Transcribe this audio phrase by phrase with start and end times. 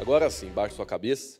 [0.00, 1.38] Agora sim, baixe sua cabeça.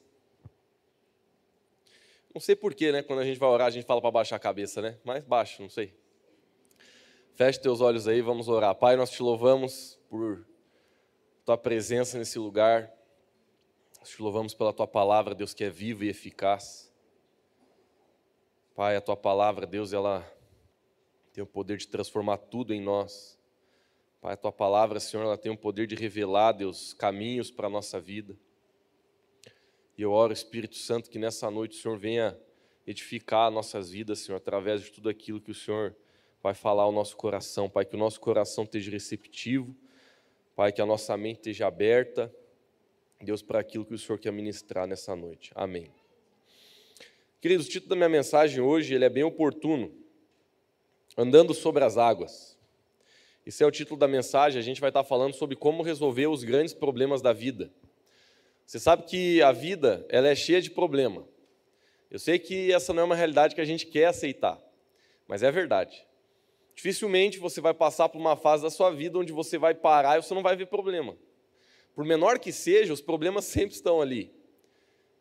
[2.35, 3.03] Não sei porquê, né?
[3.03, 4.99] Quando a gente vai orar, a gente fala para baixar a cabeça, né?
[5.03, 5.95] Mas baixa, não sei.
[7.35, 8.75] Feche teus olhos aí, vamos orar.
[8.75, 10.47] Pai, nós te louvamos por
[11.43, 12.93] tua presença nesse lugar.
[13.99, 16.93] Nós te louvamos pela tua palavra, Deus, que é viva e eficaz.
[18.75, 20.23] Pai, a tua palavra, Deus, ela
[21.33, 23.41] tem o poder de transformar tudo em nós.
[24.21, 27.71] Pai, a tua palavra, Senhor, ela tem o poder de revelar, Deus, caminhos para a
[27.71, 28.37] nossa vida.
[30.01, 32.35] E eu oro, Espírito Santo, que nessa noite o Senhor venha
[32.87, 35.95] edificar nossas vidas, Senhor, através de tudo aquilo que o Senhor
[36.43, 37.69] vai falar ao nosso coração.
[37.69, 39.77] Pai, que o nosso coração esteja receptivo.
[40.57, 42.35] Pai, que a nossa mente esteja aberta,
[43.21, 45.53] Deus, para aquilo que o Senhor quer ministrar nessa noite.
[45.55, 45.93] Amém.
[47.39, 49.93] Queridos, o título da minha mensagem hoje ele é bem oportuno.
[51.15, 52.59] Andando sobre as águas.
[53.45, 54.59] Esse é o título da mensagem.
[54.59, 57.71] A gente vai estar falando sobre como resolver os grandes problemas da vida.
[58.71, 61.27] Você sabe que a vida ela é cheia de problema.
[62.09, 64.63] Eu sei que essa não é uma realidade que a gente quer aceitar,
[65.27, 66.07] mas é verdade.
[66.73, 70.23] Dificilmente você vai passar por uma fase da sua vida onde você vai parar e
[70.23, 71.19] você não vai ver problema.
[71.97, 74.33] Por menor que seja, os problemas sempre estão ali.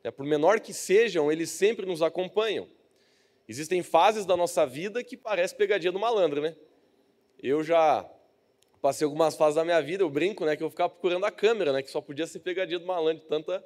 [0.04, 2.70] É, por menor que sejam, eles sempre nos acompanham.
[3.48, 6.56] Existem fases da nossa vida que parece pegadinha do malandro, né?
[7.42, 8.08] Eu já
[8.82, 11.74] passei algumas fases da minha vida, eu brinco, né, que eu ficava procurando a câmera,
[11.74, 13.64] né, que só podia ser pegadinha do malandro, tanta.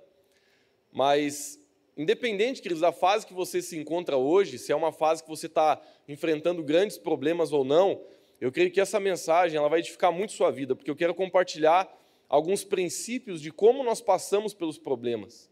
[0.92, 1.60] Mas,
[1.96, 5.46] independente, queridos, da fase que você se encontra hoje, se é uma fase que você
[5.46, 8.02] está enfrentando grandes problemas ou não,
[8.42, 11.92] eu creio que essa mensagem ela vai edificar muito sua vida, porque eu quero compartilhar
[12.28, 15.50] alguns princípios de como nós passamos pelos problemas,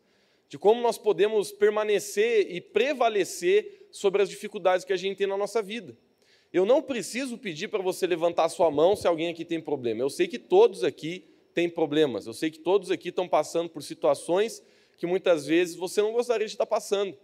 [0.49, 5.37] de como nós podemos permanecer e prevalecer sobre as dificuldades que a gente tem na
[5.37, 5.95] nossa vida.
[6.53, 10.01] Eu não preciso pedir para você levantar sua mão se alguém aqui tem problema.
[10.01, 12.27] Eu sei que todos aqui têm problemas.
[12.27, 14.61] Eu sei que todos aqui estão passando por situações
[14.97, 17.17] que muitas vezes você não gostaria de estar passando.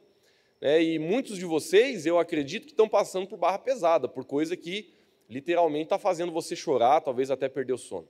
[0.59, 4.57] É, e muitos de vocês, eu acredito que estão passando por barra pesada, por coisa
[4.57, 4.89] que
[5.29, 8.07] literalmente está fazendo você chorar, talvez até perder o sono.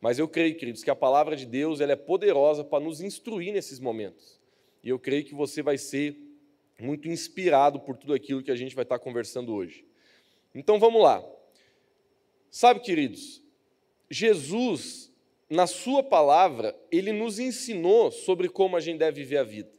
[0.00, 3.52] Mas eu creio, queridos, que a palavra de Deus ela é poderosa para nos instruir
[3.52, 4.40] nesses momentos.
[4.82, 6.16] E eu creio que você vai ser
[6.80, 9.87] muito inspirado por tudo aquilo que a gente vai estar conversando hoje.
[10.58, 11.24] Então vamos lá.
[12.50, 13.40] Sabe, queridos,
[14.10, 15.12] Jesus,
[15.48, 19.70] na Sua palavra, ele nos ensinou sobre como a gente deve viver a vida.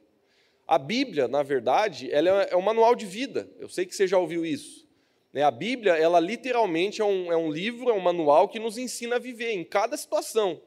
[0.65, 3.49] A Bíblia, na verdade, ela é um manual de vida.
[3.59, 4.87] Eu sei que você já ouviu isso.
[5.33, 5.43] Né?
[5.43, 9.17] A Bíblia, ela literalmente é um, é um livro, é um manual que nos ensina
[9.17, 10.61] a viver em cada situação.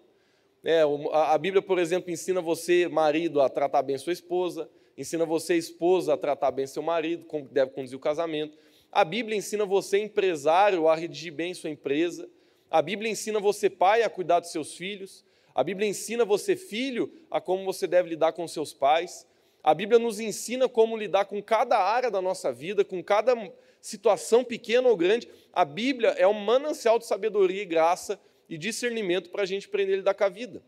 [0.62, 4.68] É, a Bíblia, por exemplo, ensina você, marido, a tratar bem sua esposa,
[4.98, 8.58] ensina você, esposa, a tratar bem seu marido, como deve conduzir o casamento.
[8.92, 12.28] A Bíblia ensina você, empresário, a redigir bem sua empresa.
[12.70, 15.24] A Bíblia ensina você, pai, a cuidar dos seus filhos.
[15.54, 19.26] A Bíblia ensina você, filho, a como você deve lidar com seus pais.
[19.62, 23.34] A Bíblia nos ensina como lidar com cada área da nossa vida, com cada
[23.80, 25.26] situação pequena ou grande.
[25.54, 29.94] A Bíblia é um manancial de sabedoria e graça e discernimento para a gente aprender
[29.94, 30.62] a lidar com a vida.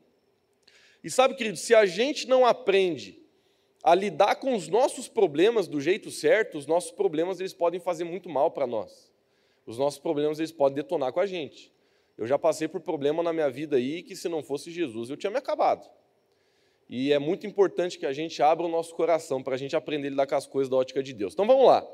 [1.03, 3.23] E sabe, querido, se a gente não aprende
[3.85, 8.05] a lidar com os nossos problemas do jeito certo, os nossos problemas eles podem fazer
[8.05, 9.13] muito mal para nós.
[9.67, 11.71] Os nossos problemas eles podem detonar com a gente.
[12.17, 15.19] Eu já passei por problema na minha vida aí que se não fosse Jesus eu
[15.19, 15.87] tinha me acabado.
[16.89, 20.09] E é muito importante que a gente abra o nosso coração para a gente aprender
[20.09, 21.35] a lidar com as coisas da ótica de Deus.
[21.35, 21.87] Então vamos lá.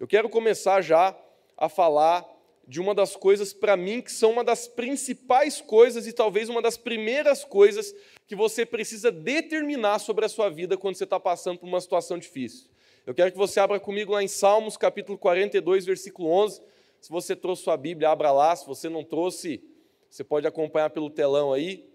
[0.00, 1.16] Eu quero começar já
[1.56, 2.26] a falar
[2.66, 6.60] de uma das coisas para mim que são uma das principais coisas e talvez uma
[6.60, 7.94] das primeiras coisas
[8.26, 12.18] que você precisa determinar sobre a sua vida quando você está passando por uma situação
[12.18, 12.68] difícil.
[13.06, 16.60] Eu quero que você abra comigo lá em Salmos, capítulo 42, versículo 11.
[17.00, 18.56] Se você trouxe sua Bíblia, abra lá.
[18.56, 19.62] Se você não trouxe,
[20.10, 21.88] você pode acompanhar pelo telão aí.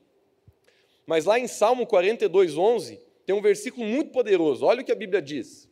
[1.05, 4.65] Mas lá em Salmo 42, 11, tem um versículo muito poderoso.
[4.65, 5.69] Olha o que a Bíblia diz.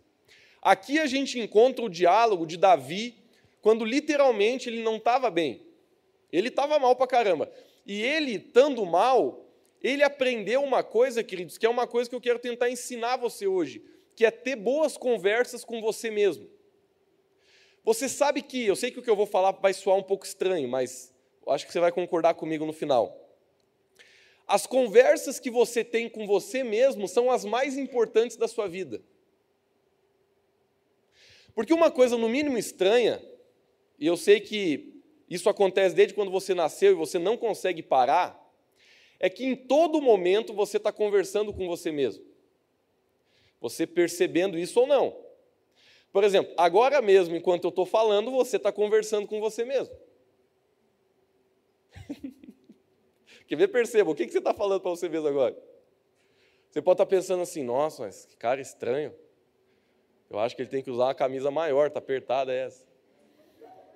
[0.62, 3.16] Aqui a gente encontra o diálogo de Davi
[3.62, 5.66] quando literalmente ele não estava bem.
[6.32, 7.52] Ele estava mal para caramba.
[7.86, 9.46] E ele, estando mal,
[9.82, 13.48] ele aprendeu uma coisa, queridos, que é uma coisa que eu quero tentar ensinar você
[13.48, 13.84] hoje,
[14.16, 16.48] que é ter boas conversas com você mesmo.
[17.84, 20.26] Você sabe que, eu sei que o que eu vou falar vai soar um pouco
[20.26, 21.14] estranho, mas
[21.48, 23.16] acho que você vai concordar comigo no final.
[24.46, 29.02] As conversas que você tem com você mesmo são as mais importantes da sua vida.
[31.56, 33.22] Porque uma coisa, no mínimo, estranha,
[34.00, 38.40] e eu sei que isso acontece desde quando você nasceu e você não consegue parar,
[39.20, 42.24] é que em todo momento você está conversando com você mesmo.
[43.60, 45.16] Você percebendo isso ou não.
[46.12, 49.96] Por exemplo, agora mesmo, enquanto eu estou falando, você está conversando com você mesmo.
[53.46, 53.68] Quer ver?
[53.68, 55.56] Perceba, o que, que você está falando para você mesmo agora?
[56.70, 59.14] Você pode estar pensando assim, nossa, mas que cara estranho.
[60.30, 62.89] Eu acho que ele tem que usar uma camisa maior, está apertada essa.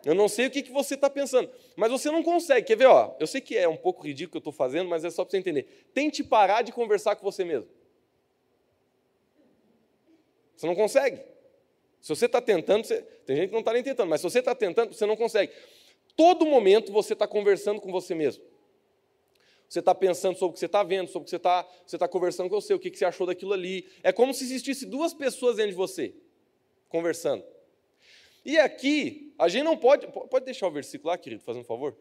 [0.05, 2.67] Eu não sei o que, que você está pensando, mas você não consegue.
[2.67, 2.87] Quer ver?
[2.87, 5.23] Ó, eu sei que é um pouco ridículo que eu estou fazendo, mas é só
[5.23, 5.87] para você entender.
[5.93, 7.67] Tente parar de conversar com você mesmo.
[10.55, 11.21] Você não consegue.
[12.01, 13.01] Se você está tentando, você...
[13.25, 15.53] tem gente que não está nem tentando, mas se você está tentando, você não consegue.
[16.17, 18.43] Todo momento você está conversando com você mesmo.
[19.69, 21.97] Você está pensando sobre o que você está vendo, sobre o que você está você
[21.97, 23.87] tá conversando com você, o que, que você achou daquilo ali.
[24.03, 26.13] É como se existisse duas pessoas dentro de você,
[26.89, 27.43] conversando.
[28.45, 30.07] E aqui, a gente não pode.
[30.07, 31.95] Pode deixar o versículo lá, querido, fazendo um favor?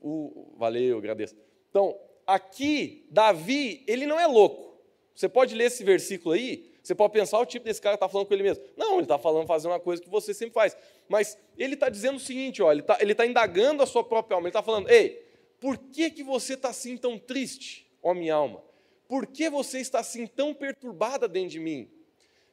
[0.00, 1.36] O, valeu, agradeço.
[1.68, 4.70] Então, aqui, Davi, ele não é louco.
[5.14, 8.26] Você pode ler esse versículo aí, você pode pensar o tipo desse cara está falando
[8.26, 8.64] com ele mesmo.
[8.76, 10.76] Não, ele está falando fazer uma coisa que você sempre faz.
[11.08, 14.46] Mas ele está dizendo o seguinte: ó, ele está tá indagando a sua própria alma.
[14.46, 15.22] Ele está falando, ei,
[15.60, 18.62] por que, que você está assim tão triste, ó minha alma?
[19.06, 21.90] Por que você está assim tão perturbada dentro de mim?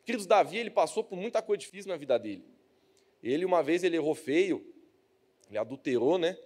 [0.07, 2.45] Queridos, Davi, ele passou por muita coisa difícil na vida dele.
[3.21, 4.65] Ele, uma vez, ele errou feio,
[5.49, 6.37] ele adulterou, né?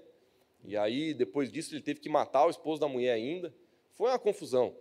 [0.63, 3.54] E aí, depois disso, ele teve que matar o esposo da mulher ainda.
[3.94, 4.75] Foi uma confusão.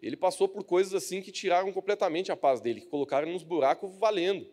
[0.00, 3.94] Ele passou por coisas assim que tiraram completamente a paz dele, que colocaram nos buracos
[3.98, 4.48] valendo.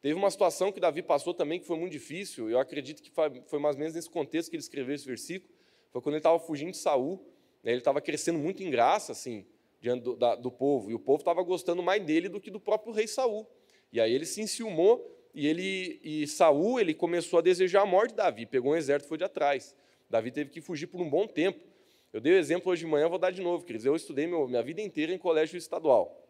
[0.00, 2.48] Teve uma situação que Davi passou também que foi muito difícil.
[2.48, 5.52] Eu acredito que foi mais ou menos nesse contexto que ele escreveu esse versículo.
[5.92, 7.22] Foi quando ele estava fugindo de Saul.
[7.62, 7.72] Né?
[7.72, 9.44] Ele estava crescendo muito em graça, assim
[9.80, 12.60] diante do, da, do povo, e o povo estava gostando mais dele do que do
[12.60, 13.46] próprio rei Saul.
[13.92, 18.10] E aí ele se enciumou e ele e Saul ele começou a desejar a morte
[18.10, 19.74] de Davi, pegou um exército e foi de atrás.
[20.08, 21.60] Davi teve que fugir por um bom tempo.
[22.12, 23.86] Eu dei o exemplo hoje de manhã, vou dar de novo, queridos.
[23.86, 26.26] Eu estudei meu, minha vida inteira em colégio estadual,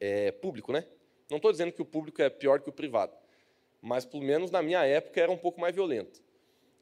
[0.00, 0.86] é, público, né?
[1.30, 3.14] Não estou dizendo que o público é pior que o privado,
[3.80, 6.22] mas pelo menos na minha época era um pouco mais violento.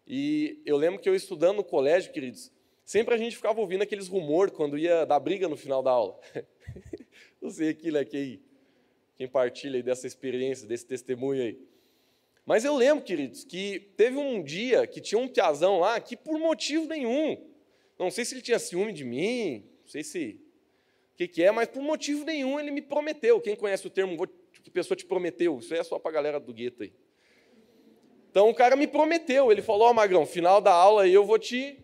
[0.07, 2.53] E eu lembro que eu estudando no colégio, queridos,
[2.85, 6.19] Sempre a gente ficava ouvindo aqueles rumores quando ia dar briga no final da aula.
[7.41, 8.43] Não sei aquilo é quem,
[9.17, 11.59] quem partilha dessa experiência, desse testemunho aí.
[12.45, 16.39] Mas eu lembro, queridos, que teve um dia que tinha um piazão lá que por
[16.39, 17.41] motivo nenhum,
[17.99, 20.41] não sei se ele tinha ciúme de mim, não sei se
[21.15, 23.41] o que, que é, mas por motivo nenhum ele me prometeu.
[23.41, 24.27] Quem conhece o termo
[24.63, 25.59] que pessoa te prometeu?
[25.59, 26.93] Isso é só para a galera do gueto aí.
[28.31, 31.25] Então o cara me prometeu, ele falou, ó oh, Magrão, final da aula aí eu
[31.25, 31.79] vou te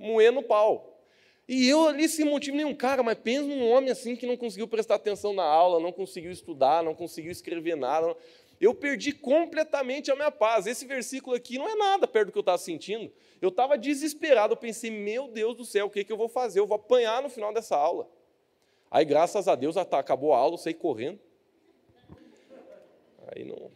[0.00, 0.98] moendo pau.
[1.46, 4.66] E eu ali sem motivo nenhum, cara, mas pensa num homem assim que não conseguiu
[4.66, 8.16] prestar atenção na aula, não conseguiu estudar, não conseguiu escrever nada.
[8.60, 10.66] Eu perdi completamente a minha paz.
[10.66, 13.12] Esse versículo aqui não é nada perto do que eu estava sentindo.
[13.40, 16.60] Eu estava desesperado, eu pensei, meu Deus do céu, o que, que eu vou fazer?
[16.60, 18.08] Eu vou apanhar no final dessa aula.
[18.90, 21.18] Aí, graças a Deus, acabou a aula, eu saí correndo.
[23.28, 23.70] Aí não.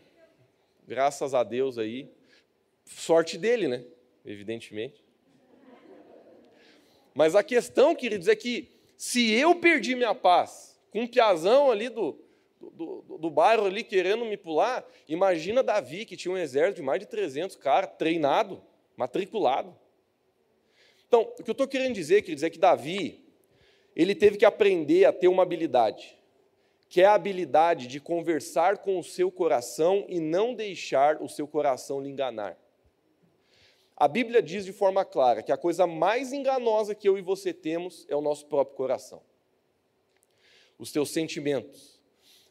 [0.87, 2.09] Graças a Deus aí.
[2.85, 3.85] Sorte dele, né?
[4.25, 5.04] Evidentemente.
[7.15, 11.89] Mas a questão, queridos, é que se eu perdi minha paz com um piazão ali
[11.89, 12.19] do,
[12.61, 16.83] do, do, do bairro ali querendo me pular, imagina Davi, que tinha um exército de
[16.83, 18.61] mais de 300 caras, treinado,
[18.97, 19.75] matriculado.
[21.07, 23.25] Então, o que eu estou querendo dizer, queridos, é que Davi,
[23.95, 26.17] ele teve que aprender a ter uma habilidade,
[26.89, 31.47] que é a habilidade de conversar com o seu coração e não deixar o seu
[31.47, 32.59] coração lhe enganar.
[33.97, 37.53] A Bíblia diz de forma clara que a coisa mais enganosa que eu e você
[37.53, 39.23] temos é o nosso próprio coração,
[40.79, 42.01] os teus sentimentos.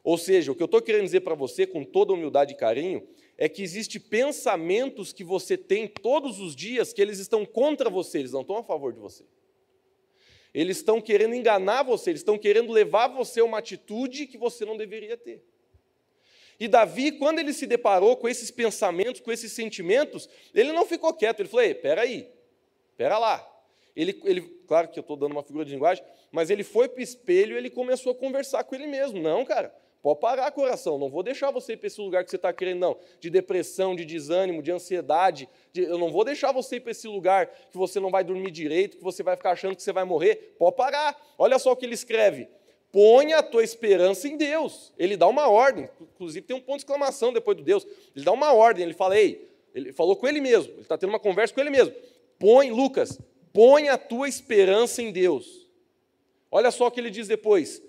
[0.03, 3.07] Ou seja, o que eu estou querendo dizer para você, com toda humildade e carinho,
[3.37, 8.19] é que existem pensamentos que você tem todos os dias que eles estão contra você,
[8.19, 9.23] eles não estão a favor de você.
[10.53, 14.65] Eles estão querendo enganar você, eles estão querendo levar você a uma atitude que você
[14.65, 15.43] não deveria ter.
[16.63, 21.13] E Davi, quando ele se deparou com esses pensamentos, com esses sentimentos, ele não ficou
[21.13, 22.31] quieto, ele falou: espera aí,
[22.89, 23.45] espera lá.
[23.93, 26.01] Ele, ele, claro que eu estou dando uma figura de linguagem,
[26.31, 29.21] mas ele foi para o espelho e ele começou a conversar com ele mesmo.
[29.21, 32.37] Não, cara, pode parar, coração, não vou deixar você ir para esse lugar que você
[32.37, 35.49] está querendo, não, de depressão, de desânimo, de ansiedade.
[35.73, 38.51] De, eu não vou deixar você ir para esse lugar que você não vai dormir
[38.51, 40.55] direito, que você vai ficar achando que você vai morrer.
[40.57, 41.21] Pode parar.
[41.37, 42.47] Olha só o que ele escreve
[42.93, 44.93] Põe a tua esperança em Deus.
[44.99, 47.85] Ele dá uma ordem, inclusive tem um ponto de exclamação depois do Deus.
[48.15, 51.09] Ele dá uma ordem, ele fala, ei, ele falou com ele mesmo, ele está tendo
[51.09, 51.93] uma conversa com ele mesmo.
[52.37, 53.19] Põe, Lucas,
[53.51, 55.67] põe a tua esperança em Deus.
[56.51, 57.81] Olha só o que ele diz depois: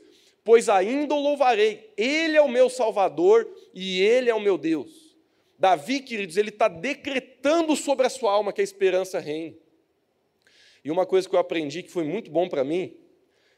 [0.42, 5.14] Pois ainda o louvarei, Ele é o meu Salvador e Ele é o meu Deus.
[5.58, 9.56] Davi, queridos, ele está decretando sobre a sua alma que a esperança reine.
[10.84, 12.94] E uma coisa que eu aprendi que foi muito bom para mim,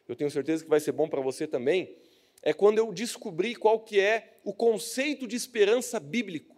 [0.08, 1.96] eu tenho certeza que vai ser bom para você também,
[2.42, 6.56] é quando eu descobri qual que é o conceito de esperança bíblico.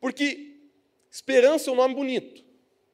[0.00, 0.56] Porque
[1.10, 2.44] esperança é um nome bonito,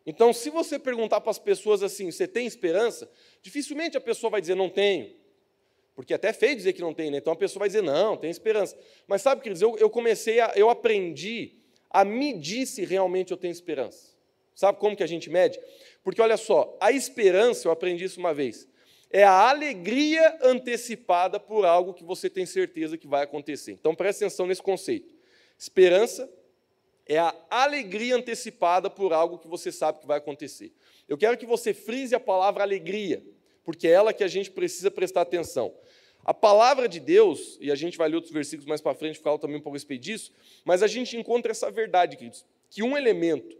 [0.06, 3.10] Então, se você perguntar para as pessoas assim, você tem esperança?
[3.40, 5.14] Dificilmente a pessoa vai dizer, não tenho.
[5.94, 7.18] Porque é até feio dizer que não tem, né?
[7.18, 8.76] Então a pessoa vai dizer, não, tem esperança.
[9.06, 11.56] Mas sabe, queridos, eu, eu comecei, a, eu aprendi
[11.88, 14.12] a medir se realmente eu tenho esperança.
[14.54, 15.58] Sabe como que a gente mede?
[16.02, 18.68] Porque olha só, a esperança, eu aprendi isso uma vez,
[19.14, 23.71] é a alegria antecipada por algo que você tem certeza que vai acontecer.
[23.71, 25.14] Então preste atenção nesse conceito.
[25.56, 26.28] Esperança
[27.06, 30.73] é a alegria antecipada por algo que você sabe que vai acontecer.
[31.09, 33.25] Eu quero que você frise a palavra alegria,
[33.62, 35.73] porque é ela que a gente precisa prestar atenção.
[36.25, 39.38] A palavra de Deus, e a gente vai ler outros versículos mais para frente, falar
[39.38, 40.33] também um pouco a respeito disso,
[40.64, 43.56] mas a gente encontra essa verdade, queridos, que um elemento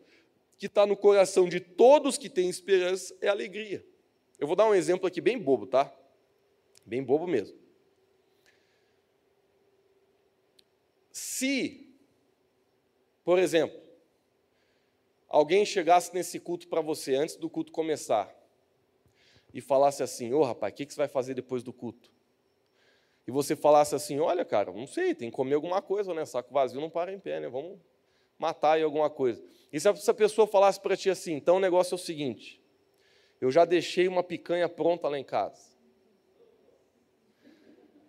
[0.59, 3.94] que está no coração de todos que têm esperança é alegria.
[4.39, 5.93] Eu vou dar um exemplo aqui bem bobo, tá?
[6.85, 7.57] Bem bobo mesmo.
[11.11, 11.85] Se
[13.25, 13.81] por exemplo,
[15.27, 18.33] alguém chegasse nesse culto para você antes do culto começar
[19.53, 22.13] e falasse assim: Ô oh, rapaz, o que, que você vai fazer depois do culto?
[23.27, 26.27] E você falasse assim: Olha, cara, não sei, tem que comer alguma coisa, né?
[26.27, 27.49] Saco vazio não para em pé, né?
[27.49, 27.79] Vamos
[28.39, 29.43] matar aí alguma coisa.
[29.73, 32.61] E se essa pessoa falasse para ti assim: Então o negócio é o seguinte,
[33.45, 35.75] eu já deixei uma picanha pronta lá em casa.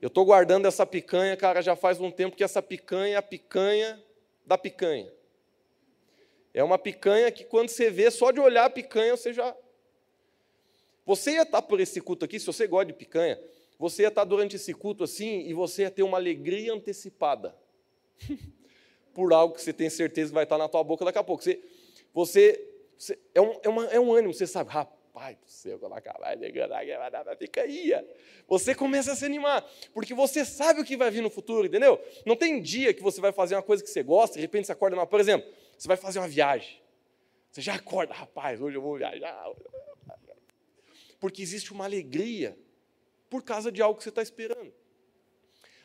[0.01, 3.21] Eu estou guardando essa picanha, cara, já faz um tempo que essa picanha é a
[3.21, 4.01] picanha
[4.45, 5.11] da picanha.
[6.53, 9.53] É uma picanha que quando você vê, só de olhar a picanha, você já.
[11.05, 13.37] Você ia estar por esse culto aqui, se você gosta de picanha,
[13.77, 17.53] você ia estar durante esse culto assim e você ia ter uma alegria antecipada.
[19.13, 21.43] por algo que você tem certeza que vai estar na tua boca daqui a pouco.
[21.43, 21.61] Você,
[22.13, 25.79] você, você é, um, é, uma, é um ânimo, você sabe, rapaz Pai do céu,
[25.79, 26.35] quando acabar
[27.09, 28.05] dar uma picanha.
[28.49, 31.97] Você começa a se animar, porque você sabe o que vai vir no futuro, entendeu?
[32.25, 34.73] Não tem dia que você vai fazer uma coisa que você gosta, de repente você
[34.73, 36.81] acorda, por exemplo, você vai fazer uma viagem.
[37.49, 39.49] Você já acorda, rapaz, hoje eu vou viajar.
[41.17, 42.59] Porque existe uma alegria
[43.29, 44.73] por causa de algo que você está esperando.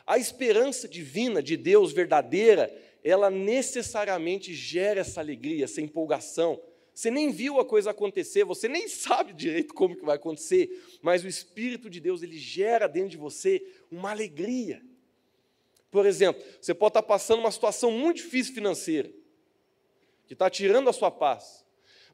[0.05, 2.69] A esperança divina de Deus verdadeira,
[3.05, 6.61] ela necessariamente gera essa alegria, essa empolgação,
[7.01, 10.69] você nem viu a coisa acontecer, você nem sabe direito como que vai acontecer,
[11.01, 14.83] mas o Espírito de Deus, ele gera dentro de você uma alegria.
[15.91, 19.11] Por exemplo, você pode estar passando uma situação muito difícil financeira,
[20.27, 21.60] que está tirando a sua paz.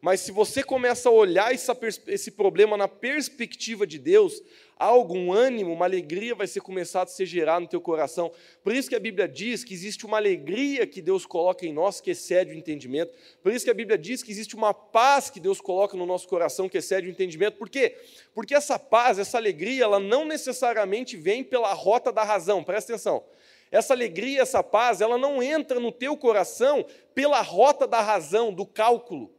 [0.01, 4.43] Mas se você começa a olhar esse problema na perspectiva de Deus,
[4.79, 8.31] algo, um ânimo, uma alegria vai ser começado a ser gerado no teu coração.
[8.63, 12.01] Por isso que a Bíblia diz que existe uma alegria que Deus coloca em nós
[12.01, 13.13] que excede o entendimento.
[13.43, 16.29] Por isso que a Bíblia diz que existe uma paz que Deus coloca no nosso
[16.29, 17.57] coração que excede o entendimento.
[17.57, 17.97] Por quê?
[18.35, 22.63] Porque essa paz, essa alegria, ela não necessariamente vem pela rota da razão.
[22.63, 23.25] Presta atenção.
[23.71, 28.65] Essa alegria, essa paz, ela não entra no teu coração pela rota da razão, do
[28.65, 29.36] cálculo.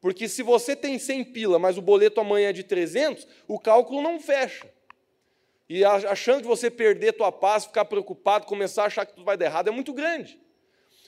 [0.00, 4.00] Porque se você tem 100 pila, mas o boleto amanhã é de 300, o cálculo
[4.00, 4.66] não fecha.
[5.68, 9.24] E a chance de você perder tua paz, ficar preocupado, começar a achar que tudo
[9.24, 10.40] vai dar errado é muito grande.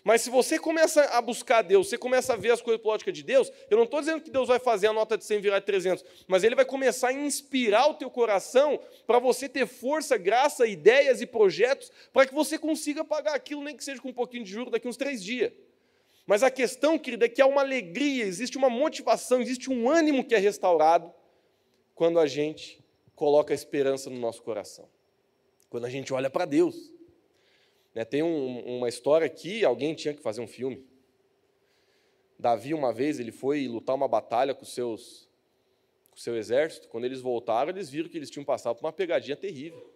[0.04, 3.22] Mas se você começa a buscar Deus, você começa a ver as coisas plóticas de
[3.22, 5.66] Deus, eu não estou dizendo que Deus vai fazer a nota de 100 virar de
[5.66, 10.66] 300, mas Ele vai começar a inspirar o teu coração para você ter força, graça,
[10.66, 14.44] ideias e projetos para que você consiga pagar aquilo, nem que seja com um pouquinho
[14.44, 15.52] de juros daqui uns três dias.
[16.26, 20.24] Mas a questão, querida, é que há uma alegria, existe uma motivação, existe um ânimo
[20.24, 21.12] que é restaurado
[21.94, 22.82] quando a gente
[23.14, 24.88] coloca a esperança no nosso coração.
[25.68, 26.92] Quando a gente olha para Deus.
[27.94, 30.86] Né, tem um, uma história que alguém tinha que fazer um filme.
[32.38, 34.94] Davi, uma vez, ele foi lutar uma batalha com, com
[36.16, 36.88] o seu exército.
[36.88, 39.91] Quando eles voltaram, eles viram que eles tinham passado por uma pegadinha terrível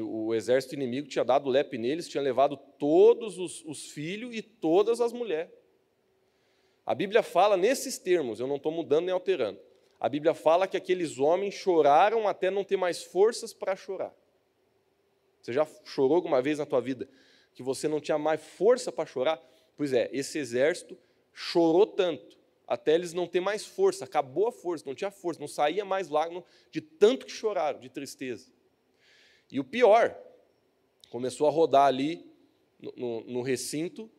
[0.00, 5.00] o exército inimigo tinha dado lepe neles, tinha levado todos os, os filhos e todas
[5.00, 5.52] as mulheres.
[6.86, 9.60] A Bíblia fala nesses termos, eu não estou mudando nem alterando.
[10.00, 14.14] A Bíblia fala que aqueles homens choraram até não ter mais forças para chorar.
[15.40, 17.08] Você já chorou alguma vez na tua vida
[17.54, 19.42] que você não tinha mais força para chorar?
[19.76, 20.98] Pois é, esse exército
[21.32, 25.48] chorou tanto, até eles não ter mais força, acabou a força, não tinha força, não
[25.48, 28.53] saía mais lágrimas de tanto que choraram, de tristeza.
[29.50, 30.16] E o pior,
[31.10, 32.26] começou a rodar ali
[32.80, 34.10] no, no, no recinto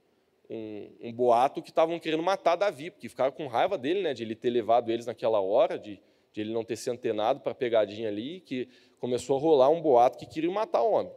[0.50, 4.24] um, um, boato que estavam querendo matar Davi, porque ficaram com raiva dele, né, de
[4.24, 6.00] ele ter levado eles naquela hora, de,
[6.32, 9.82] de ele não ter se antenado para a pegadinha ali, que começou a rolar um
[9.82, 11.13] boato que queria matar o homem.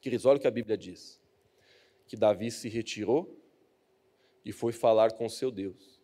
[0.00, 1.20] Queridos, olha o que a Bíblia diz:
[2.06, 3.36] que Davi se retirou
[4.44, 6.00] e foi falar com o seu Deus.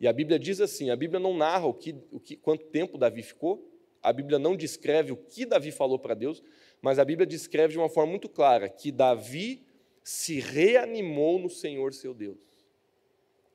[0.00, 2.98] E a Bíblia diz assim: a Bíblia não narra o que, o que, quanto tempo
[2.98, 3.71] Davi ficou,
[4.02, 6.42] a Bíblia não descreve o que Davi falou para Deus,
[6.80, 9.64] mas a Bíblia descreve de uma forma muito clara que Davi
[10.02, 12.40] se reanimou no Senhor seu Deus.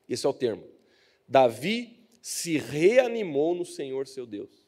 [0.07, 0.65] Esse é o termo.
[1.27, 4.65] Davi se reanimou no Senhor seu Deus.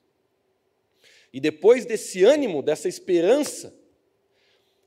[1.31, 3.73] E depois desse ânimo, dessa esperança,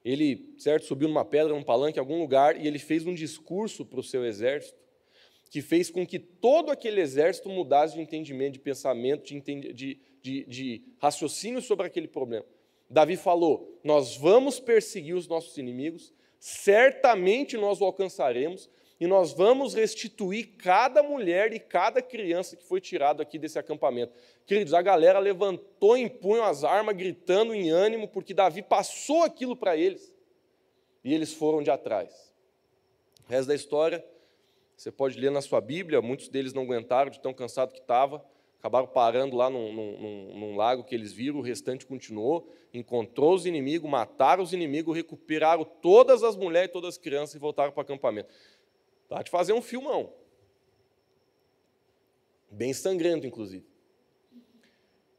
[0.04, 3.86] ele, certo, subiu numa pedra, num palanque, em algum lugar, e ele fez um discurso
[3.86, 4.76] para o seu exército,
[5.48, 10.44] que fez com que todo aquele exército mudasse de entendimento, de pensamento, de, de, de,
[10.44, 12.46] de raciocínio sobre aquele problema.
[12.88, 19.74] Davi falou: Nós vamos perseguir os nossos inimigos, certamente nós o alcançaremos, e nós vamos
[19.74, 24.12] restituir cada mulher e cada criança que foi tirado aqui desse acampamento.
[24.46, 29.56] Queridos, a galera levantou em punho as armas, gritando em ânimo, porque Davi passou aquilo
[29.56, 30.14] para eles,
[31.02, 32.32] e eles foram de atrás.
[33.26, 34.04] O resto da história,
[34.76, 38.24] você pode ler na sua Bíblia, muitos deles não aguentaram de tão cansado que estava,
[38.62, 43.44] acabaram parando lá num, num, num, lago que eles viram, o restante continuou, encontrou os
[43.44, 47.80] inimigos, mataram os inimigos, recuperaram todas as mulheres e todas as crianças e voltaram para
[47.80, 48.32] o acampamento.
[49.10, 50.14] Dá de fazer um filmão.
[52.48, 53.66] Bem sangrento, inclusive.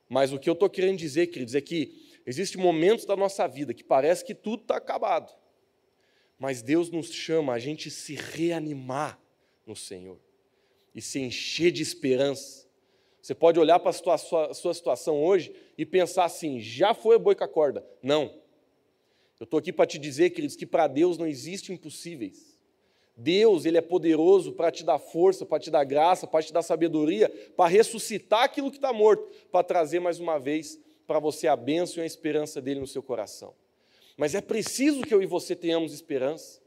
[0.07, 3.73] Mas o que eu estou querendo dizer, queridos, é que existem momentos da nossa vida
[3.73, 5.33] que parece que tudo está acabado.
[6.39, 9.19] Mas Deus nos chama a gente se reanimar
[9.65, 10.17] no Senhor
[10.95, 12.71] e se encher de esperança.
[13.23, 17.15] Você pode olhar para a sua, sua, sua situação hoje e pensar assim: já foi
[17.15, 17.87] a boi com a corda.
[18.01, 18.23] Não.
[19.39, 22.59] Eu estou aqui para te dizer, queridos, que para Deus não existem impossíveis.
[23.15, 26.63] Deus, ele é poderoso para te dar força, para te dar graça, para te dar
[26.63, 30.77] sabedoria, para ressuscitar aquilo que está morto, para trazer mais uma vez
[31.07, 33.53] para você a bênção e a esperança dele no seu coração.
[34.17, 36.61] Mas é preciso que eu e você tenhamos esperança.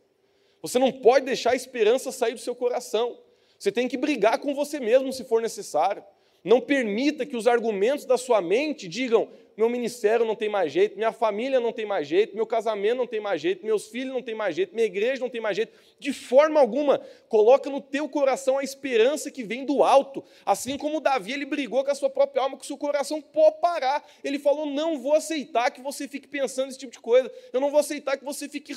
[0.62, 3.18] Você não pode deixar a esperança sair do seu coração.
[3.58, 6.02] Você tem que brigar com você mesmo se for necessário.
[6.46, 10.96] Não permita que os argumentos da sua mente digam: meu ministério não tem mais jeito,
[10.96, 14.22] minha família não tem mais jeito, meu casamento não tem mais jeito, meus filhos não
[14.22, 15.72] tem mais jeito, minha igreja não tem mais jeito.
[15.98, 20.22] De forma alguma, coloca no teu coração a esperança que vem do alto.
[20.44, 23.60] Assim como Davi, ele brigou com a sua própria alma, com o seu coração pode
[23.60, 24.06] parar.
[24.22, 27.28] Ele falou: "Não vou aceitar que você fique pensando esse tipo de coisa.
[27.52, 28.72] Eu não vou aceitar que você fique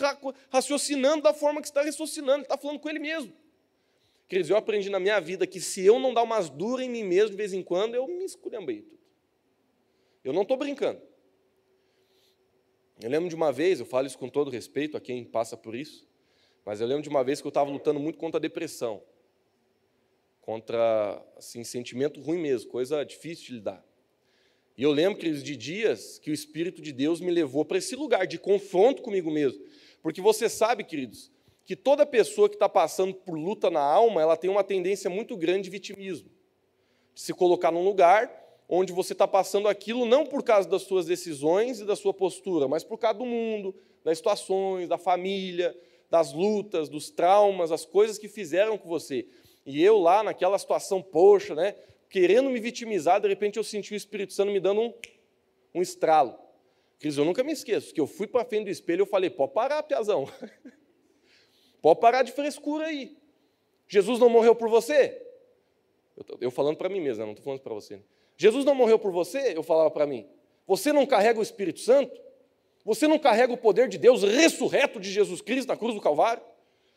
[0.50, 2.40] raciocinando da forma que está raciocinando".
[2.40, 3.32] Ele está falando com ele mesmo.
[4.30, 7.04] Queridos, eu aprendi na minha vida que se eu não dar umas duras em mim
[7.04, 9.02] mesmo de vez em quando, eu me esculhambei tudo.
[10.24, 11.02] Eu não estou brincando.
[13.02, 15.74] Eu lembro de uma vez, eu falo isso com todo respeito a quem passa por
[15.74, 16.08] isso,
[16.64, 19.02] mas eu lembro de uma vez que eu estava lutando muito contra a depressão,
[20.42, 23.84] contra assim, sentimento ruim mesmo, coisa difícil de lidar.
[24.78, 27.96] E eu lembro, queridos, de dias que o Espírito de Deus me levou para esse
[27.96, 29.64] lugar de confronto comigo mesmo.
[30.04, 31.32] Porque você sabe, queridos,
[31.70, 35.38] que toda pessoa que está passando por luta na alma, ela tem uma tendência muito
[35.38, 36.28] grande de vitimismo.
[37.14, 38.28] De se colocar num lugar
[38.68, 42.68] onde você está passando aquilo não por causa das suas decisões e da sua postura,
[42.68, 45.80] mas por causa do mundo, das situações, da família,
[46.10, 49.28] das lutas, dos traumas, as coisas que fizeram com você.
[49.64, 51.76] E eu lá naquela situação, poxa, né,
[52.10, 54.94] querendo me vitimizar, de repente eu senti o Espírito Santo me dando um,
[55.76, 56.36] um estralo.
[56.98, 59.54] Cris, eu nunca me esqueço, que eu fui para frente do espelho e falei, pode
[59.54, 60.28] parar, Piazão.
[61.82, 63.18] pode parar de frescura aí.
[63.88, 65.22] Jesus não morreu por você?
[66.16, 67.98] Eu, eu falando para mim mesmo, né, não estou falando para você.
[67.98, 68.04] Né?
[68.38, 70.28] Jesus não morreu por você, eu falava para mim.
[70.68, 72.20] Você não carrega o Espírito Santo?
[72.86, 76.44] Você não carrega o poder de Deus ressurreto de Jesus Cristo na cruz do Calvário?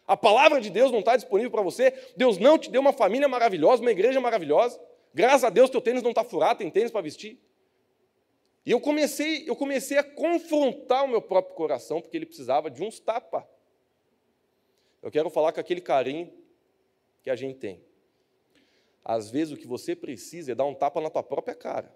[0.06, 1.92] A palavra de Deus não está disponível para você?
[2.16, 4.80] Deus não te deu uma família maravilhosa, uma igreja maravilhosa?
[5.14, 7.38] Graças a Deus teu tênis não está furado, tem tênis para vestir?
[8.64, 12.82] E eu comecei, eu comecei a confrontar o meu próprio coração, porque ele precisava de
[12.82, 13.44] uns tapas.
[15.02, 16.32] Eu quero falar com aquele carinho
[17.22, 17.82] que a gente tem.
[19.04, 21.92] Às vezes o que você precisa é dar um tapa na tua própria cara.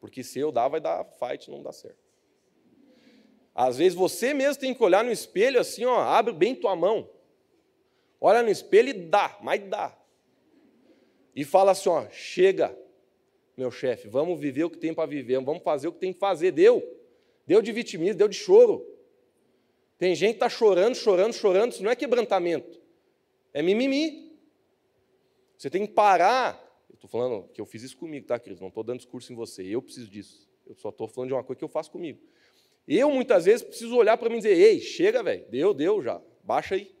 [0.00, 2.08] Porque se eu dar, vai dar fight, não dá certo.
[3.54, 7.08] Às vezes você mesmo tem que olhar no espelho assim, ó, abre bem tua mão.
[8.20, 9.96] Olha no espelho e dá, mas dá.
[11.34, 12.76] E fala assim, ó, chega,
[13.56, 16.18] meu chefe, vamos viver o que tem para viver, vamos fazer o que tem que
[16.18, 16.52] fazer.
[16.52, 16.82] Deu.
[17.46, 18.84] Deu de vitimismo, deu de choro.
[19.98, 22.80] Tem gente que está chorando, chorando, chorando, isso não é quebrantamento.
[23.52, 24.38] É mimimi.
[25.56, 26.64] Você tem que parar.
[26.88, 28.60] Eu estou falando que eu fiz isso comigo, tá, queridos?
[28.60, 29.64] Não estou dando discurso em você.
[29.64, 30.48] Eu preciso disso.
[30.64, 32.20] Eu só estou falando de uma coisa que eu faço comigo.
[32.86, 36.22] Eu, muitas vezes, preciso olhar para mim e dizer: ei, chega, velho, deu, deu já,
[36.44, 36.96] baixa aí.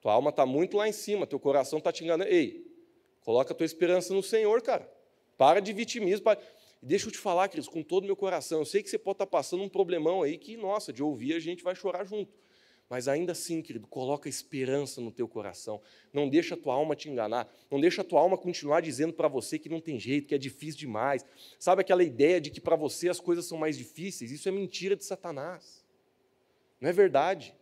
[0.00, 2.30] Tua alma está muito lá em cima, teu coração está te enganando.
[2.30, 2.66] Ei,
[3.20, 4.90] coloca a tua esperança no Senhor, cara.
[5.38, 6.24] Para de vitimismo.
[6.24, 6.40] Para...
[6.82, 8.60] Deixa eu te falar, queridos, com todo o meu coração.
[8.60, 11.38] Eu sei que você pode estar passando um problemão aí que, nossa, de ouvir a
[11.38, 12.32] gente vai chorar junto.
[12.88, 15.80] Mas ainda assim, querido, coloca esperança no teu coração.
[16.12, 17.48] Não deixa a tua alma te enganar.
[17.70, 20.38] Não deixa a tua alma continuar dizendo para você que não tem jeito, que é
[20.38, 21.24] difícil demais.
[21.56, 24.32] Sabe aquela ideia de que para você as coisas são mais difíceis?
[24.32, 25.84] Isso é mentira de Satanás.
[26.80, 27.54] Não é verdade.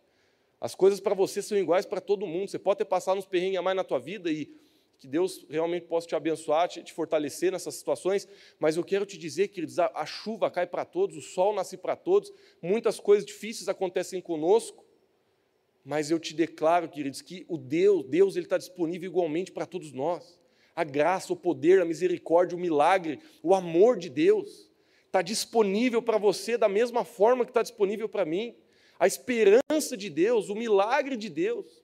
[0.59, 2.49] As coisas para você são iguais para todo mundo.
[2.49, 4.51] Você pode ter passado uns perrengues a mais na tua vida e
[4.99, 8.27] que Deus realmente possa te abençoar, te, te fortalecer nessas situações,
[8.59, 11.77] mas eu quero te dizer, queridos, a, a chuva cai para todos, o sol nasce
[11.77, 12.31] para todos,
[12.61, 14.85] muitas coisas difíceis acontecem conosco,
[15.85, 19.93] mas eu te declaro, queridos, que o Deus, Deus ele está disponível igualmente para todos
[19.93, 20.37] nós.
[20.75, 24.69] A graça, o poder, a misericórdia, o milagre, o amor de Deus
[25.05, 28.55] está disponível para você da mesma forma que está disponível para mim.
[28.99, 31.81] A esperança de Deus, o milagre de Deus.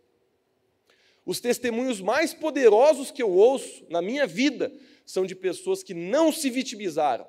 [1.25, 4.71] Os testemunhos mais poderosos que eu ouço na minha vida
[5.05, 7.27] são de pessoas que não se vitimizaram,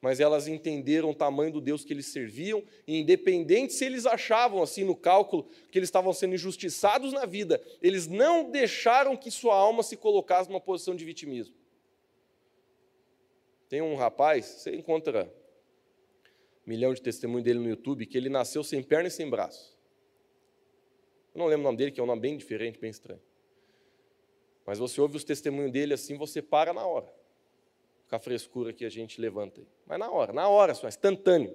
[0.00, 4.62] mas elas entenderam o tamanho do Deus que eles serviam, e independente se eles achavam,
[4.62, 9.54] assim, no cálculo, que eles estavam sendo injustiçados na vida, eles não deixaram que sua
[9.54, 11.54] alma se colocasse numa posição de vitimismo.
[13.68, 15.32] Tem um rapaz, você encontra
[16.64, 19.75] um milhão de testemunhos dele no YouTube, que ele nasceu sem perna e sem braço.
[21.36, 23.20] Eu não lembro o nome dele, que é um nome bem diferente, bem estranho.
[24.64, 27.12] Mas você ouve os testemunhos dele assim, você para na hora.
[28.08, 29.66] Com a frescura que a gente levanta aí.
[29.84, 31.54] Mas na hora, na hora só, instantâneo.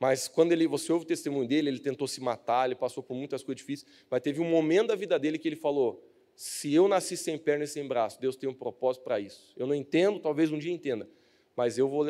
[0.00, 3.14] Mas quando ele, você ouve o testemunho dele, ele tentou se matar, ele passou por
[3.14, 6.02] muitas coisas difíceis, mas teve um momento da vida dele que ele falou:
[6.34, 9.52] se eu nasci sem perna e sem braço, Deus tem um propósito para isso.
[9.58, 11.06] Eu não entendo, talvez um dia entenda,
[11.54, 12.06] mas eu vou,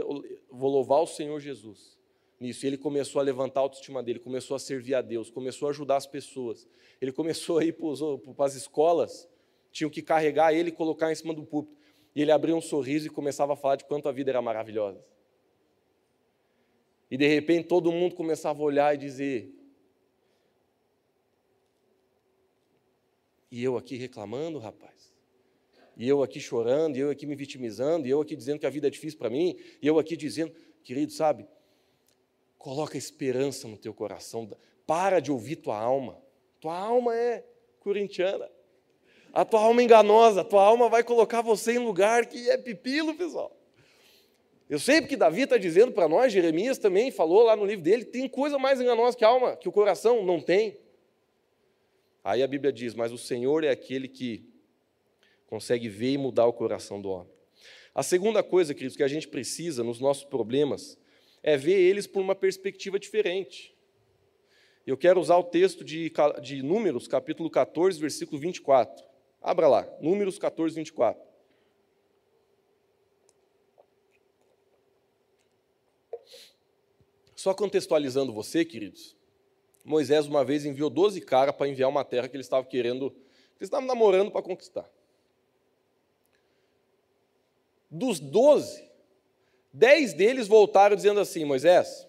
[0.48, 2.00] vou louvar o Senhor Jesus
[2.42, 2.64] nisso.
[2.64, 5.70] E ele começou a levantar a autoestima dele, começou a servir a Deus, começou a
[5.70, 6.68] ajudar as pessoas.
[7.00, 9.28] Ele começou a ir para as escolas,
[9.70, 11.80] tinham que carregar ele e colocar em cima do púlpito.
[12.14, 15.02] E ele abria um sorriso e começava a falar de quanto a vida era maravilhosa.
[17.10, 19.54] E de repente todo mundo começava a olhar e dizer:
[23.50, 25.12] E eu aqui reclamando, rapaz?
[25.96, 28.70] E eu aqui chorando, e eu aqui me vitimizando, e eu aqui dizendo que a
[28.70, 30.52] vida é difícil para mim, e eu aqui dizendo,
[30.82, 31.46] querido, sabe,
[32.62, 34.48] Coloca esperança no teu coração.
[34.86, 36.22] Para de ouvir tua alma.
[36.60, 37.44] Tua alma é
[37.80, 38.48] corintiana.
[39.32, 40.42] A tua alma é enganosa.
[40.42, 43.50] A tua alma vai colocar você em lugar que é pepilo, pessoal.
[44.70, 48.04] Eu sei porque Davi está dizendo para nós, Jeremias também falou lá no livro dele,
[48.04, 50.78] tem coisa mais enganosa que a alma, que o coração não tem.
[52.22, 54.48] Aí a Bíblia diz: Mas o Senhor é aquele que
[55.48, 57.32] consegue ver e mudar o coração do homem.
[57.92, 60.96] A segunda coisa, queridos, que a gente precisa nos nossos problemas
[61.42, 63.74] é ver eles por uma perspectiva diferente.
[64.86, 69.04] Eu quero usar o texto de, de Números, capítulo 14, versículo 24.
[69.40, 71.32] Abra lá, Números 14, 24.
[77.34, 79.16] Só contextualizando você, queridos,
[79.84, 83.16] Moisés uma vez enviou 12 caras para enviar uma terra que eles estavam querendo, que
[83.58, 84.88] eles estavam namorando para conquistar.
[87.90, 88.88] Dos 12,
[89.72, 92.06] Dez deles voltaram dizendo assim: Moisés,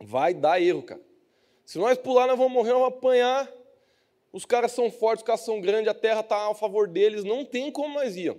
[0.00, 1.00] vai dar erro, cara.
[1.64, 3.52] Se nós pular, nós vamos morrer, vamos apanhar.
[4.32, 7.44] Os caras são fortes, os caras são grandes, a terra está a favor deles, não
[7.44, 8.36] tem como nós ir.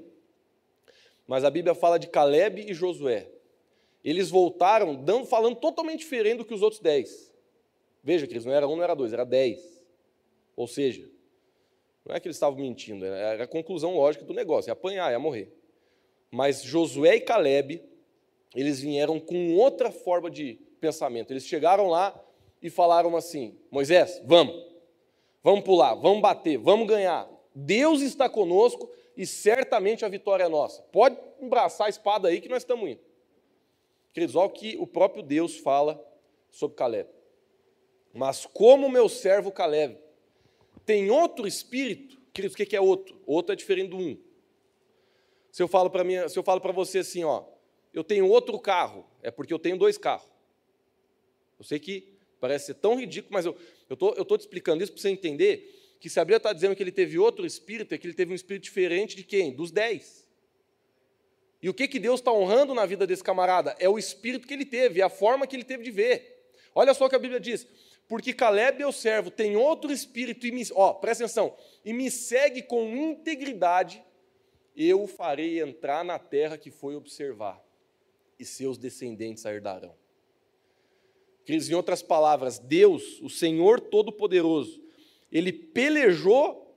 [1.27, 3.27] Mas a Bíblia fala de Caleb e Josué.
[4.03, 7.31] Eles voltaram dando, falando totalmente diferente do que os outros dez.
[8.03, 9.83] Veja, queridos, não era um, não era dois, era dez.
[10.55, 11.09] Ou seja,
[12.05, 15.19] não é que eles estavam mentindo, era a conclusão lógica do negócio, ia apanhar, ia
[15.19, 15.53] morrer.
[16.31, 17.88] Mas Josué e Caleb
[18.55, 21.31] eles vieram com outra forma de pensamento.
[21.31, 22.19] Eles chegaram lá
[22.61, 24.65] e falaram assim: Moisés, vamos,
[25.43, 27.29] vamos pular, vamos bater, vamos ganhar.
[27.53, 30.81] Deus está conosco e certamente a vitória é nossa.
[30.83, 33.01] Pode embraçar a espada aí que nós estamos indo.
[34.13, 36.03] Queridos, olha o que o próprio Deus fala
[36.49, 37.09] sobre Caleb.
[38.13, 39.97] Mas como meu servo Caleb
[40.85, 43.21] tem outro espírito, queridos, o que é outro?
[43.25, 44.17] Outro é diferente do um.
[45.51, 47.43] Se eu falo para você assim, ó,
[47.99, 50.29] eu tenho outro carro, é porque eu tenho dois carros.
[51.59, 53.55] Eu sei que parece ser tão ridículo, mas eu
[53.89, 56.75] estou eu tô te explicando isso para você entender que se a Bíblia está dizendo
[56.75, 59.53] que ele teve outro espírito, é que ele teve um espírito diferente de quem?
[59.53, 60.25] Dos dez.
[61.61, 63.75] E o que, que Deus está honrando na vida desse camarada?
[63.77, 66.53] É o espírito que ele teve, é a forma que ele teve de ver.
[66.73, 67.67] Olha só o que a Bíblia diz.
[68.07, 72.61] Porque Caleb, meu servo, tem outro espírito, e me, ó, presta atenção, e me segue
[72.61, 74.01] com integridade,
[74.75, 77.61] eu o farei entrar na terra que foi observar
[78.39, 79.93] e seus descendentes a herdarão.
[81.45, 84.81] Queridos, em outras palavras, Deus, o Senhor Todo-Poderoso,
[85.31, 86.75] ele pelejou,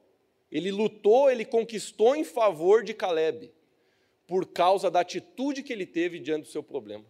[0.51, 3.53] ele lutou, ele conquistou em favor de Caleb,
[4.27, 7.05] por causa da atitude que ele teve diante do seu problema.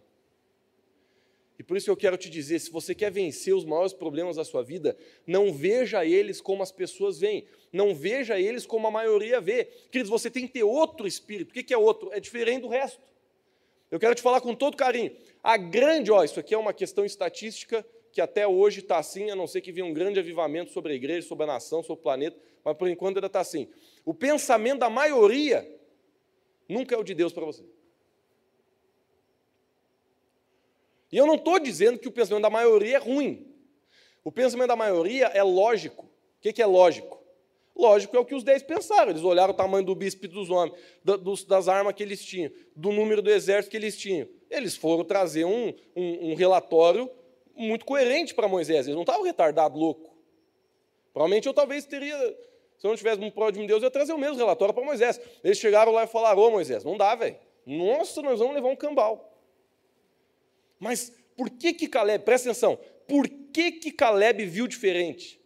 [1.57, 4.43] E por isso eu quero te dizer: se você quer vencer os maiores problemas da
[4.43, 9.39] sua vida, não veja eles como as pessoas veem, não veja eles como a maioria
[9.39, 9.65] vê.
[9.89, 11.51] Queridos, você tem que ter outro espírito.
[11.51, 12.11] O que é outro?
[12.11, 12.99] É diferente do resto.
[13.93, 15.15] Eu quero te falar com todo carinho.
[15.43, 19.35] A grande, ó, isso aqui é uma questão estatística que até hoje está assim, a
[19.35, 22.03] não ser que venha um grande avivamento sobre a igreja, sobre a nação, sobre o
[22.03, 23.69] planeta, mas por enquanto ainda está assim.
[24.03, 25.79] O pensamento da maioria
[26.67, 27.63] nunca é o de Deus para você.
[31.11, 33.55] E eu não estou dizendo que o pensamento da maioria é ruim.
[34.23, 36.05] O pensamento da maioria é lógico.
[36.05, 37.22] O que, é lógico?
[37.75, 39.11] Lógico é o que os dez pensaram.
[39.11, 40.77] Eles olharam o tamanho do bispo dos homens,
[41.47, 44.27] das armas que eles tinham, do número do exército que eles tinham.
[44.49, 47.09] Eles foram trazer um, um, um relatório
[47.55, 48.85] muito coerente para Moisés.
[48.85, 50.15] Eles não estavam retardados, louco.
[51.11, 52.17] Provavelmente eu talvez teria,
[52.77, 54.83] se eu não tivesse um pródigo de Deus, eu ia trazer o mesmo relatório para
[54.83, 55.19] Moisés.
[55.43, 57.35] Eles chegaram lá e falaram: Ô Moisés, não dá, velho.
[57.65, 59.31] Nossa, nós vamos levar um cambal.
[60.79, 65.39] Mas por que que Caleb, presta atenção, por que que Caleb viu diferente?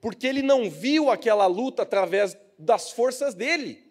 [0.00, 3.84] Porque ele não viu aquela luta através das forças dele.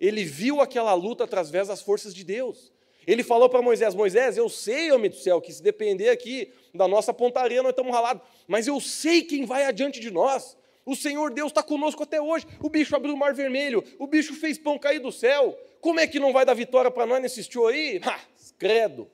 [0.00, 2.72] Ele viu aquela luta através das forças de Deus.
[3.06, 6.88] Ele falou para Moisés: Moisés, eu sei, homem do céu, que se depender aqui da
[6.88, 10.56] nossa pontaria, nós estamos ralados, mas eu sei quem vai adiante de nós.
[10.84, 12.46] O Senhor Deus está conosco até hoje.
[12.60, 15.56] O bicho abriu o mar vermelho, o bicho fez pão cair do céu.
[15.80, 18.00] Como é que não vai dar vitória para nós nesse show aí?
[18.04, 18.18] Ha,
[18.58, 19.08] credo.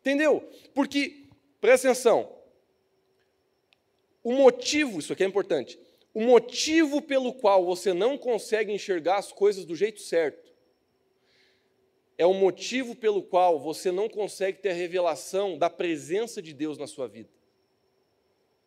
[0.00, 0.46] Entendeu?
[0.74, 1.24] Porque,
[1.60, 2.30] presta atenção,
[4.22, 5.78] o motivo, isso aqui é importante,
[6.16, 10.50] o motivo pelo qual você não consegue enxergar as coisas do jeito certo
[12.16, 16.78] é o motivo pelo qual você não consegue ter a revelação da presença de Deus
[16.78, 17.28] na sua vida.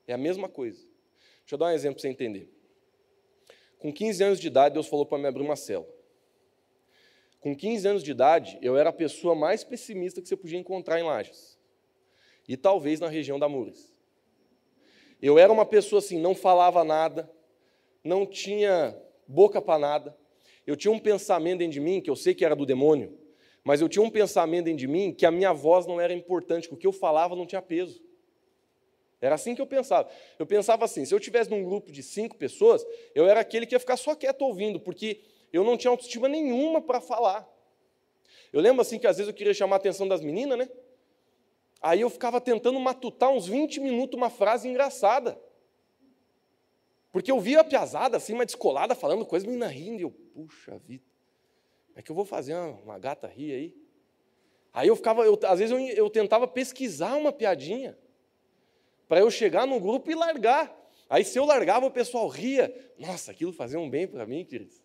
[0.06, 0.78] É a mesma coisa.
[1.40, 2.54] Deixa eu dar um exemplo para você entender.
[3.80, 5.90] Com 15 anos de idade, Deus falou para me abrir uma cela.
[7.40, 11.00] Com 15 anos de idade, eu era a pessoa mais pessimista que você podia encontrar
[11.00, 11.58] em Lages.
[12.48, 13.92] E talvez na região da Mures.
[15.20, 17.39] Eu era uma pessoa assim, não falava nada,
[18.04, 18.96] não tinha
[19.28, 20.18] boca para nada.
[20.66, 23.18] Eu tinha um pensamento dentro de mim, que eu sei que era do demônio,
[23.64, 26.68] mas eu tinha um pensamento dentro de mim que a minha voz não era importante,
[26.68, 28.02] que o que eu falava não tinha peso.
[29.22, 30.10] Era assim que eu pensava.
[30.38, 33.76] Eu pensava assim: se eu tivesse num grupo de cinco pessoas, eu era aquele que
[33.76, 37.48] ia ficar só quieto ouvindo, porque eu não tinha autoestima nenhuma para falar.
[38.52, 40.70] Eu lembro assim que às vezes eu queria chamar a atenção das meninas, né?
[41.82, 45.40] Aí eu ficava tentando matutar uns 20 minutos uma frase engraçada.
[47.12, 50.78] Porque eu via a piazada assim, uma descolada, falando coisa, menina rindo, e eu, puxa
[50.78, 51.04] vida.
[51.96, 53.76] É que eu vou fazer uma, uma gata rir aí.
[54.72, 57.98] Aí eu ficava, eu, às vezes eu, eu tentava pesquisar uma piadinha,
[59.08, 60.74] para eu chegar no grupo e largar.
[61.10, 62.74] Aí se eu largava, o pessoal ria.
[63.00, 64.80] Nossa, aquilo fazia um bem para mim, queridos.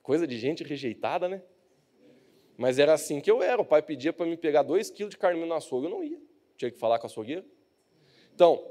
[0.00, 1.42] Coisa de gente rejeitada, né?
[2.56, 3.60] Mas era assim que eu era.
[3.60, 6.20] O pai pedia para me pegar dois quilos de carne no açougue, eu não ia.
[6.56, 7.44] Tinha que falar com a açougueira.
[8.32, 8.64] Então,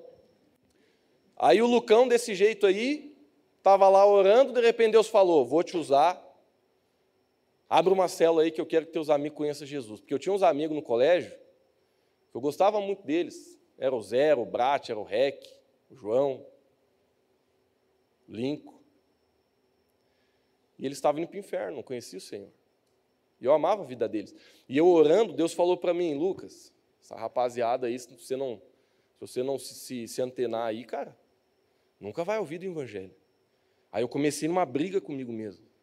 [1.47, 3.15] aí o Lucão, desse jeito aí,
[3.57, 6.23] estava lá orando, de repente Deus falou: Vou te usar
[7.73, 9.99] Abre uma célula aí que eu quero que teus amigos conheçam Jesus.
[9.99, 11.35] Porque eu tinha uns amigos no colégio,
[12.31, 13.59] eu gostava muito deles.
[13.79, 15.43] Era o Zero, o Brat, era o Rec,
[15.89, 16.45] o João,
[18.29, 18.79] o Linco.
[20.77, 22.51] E eles estavam indo para o inferno, não conhecia o Senhor.
[23.41, 24.35] E eu amava a vida deles.
[24.69, 28.61] E eu orando, Deus falou para mim, Lucas, essa rapaziada aí, se você não,
[29.15, 31.17] se você não se, se, se antenar aí, cara,
[32.03, 33.15] nunca vai ouvir do Evangelho.
[33.91, 35.73] Aí eu comecei numa briga comigo mesmo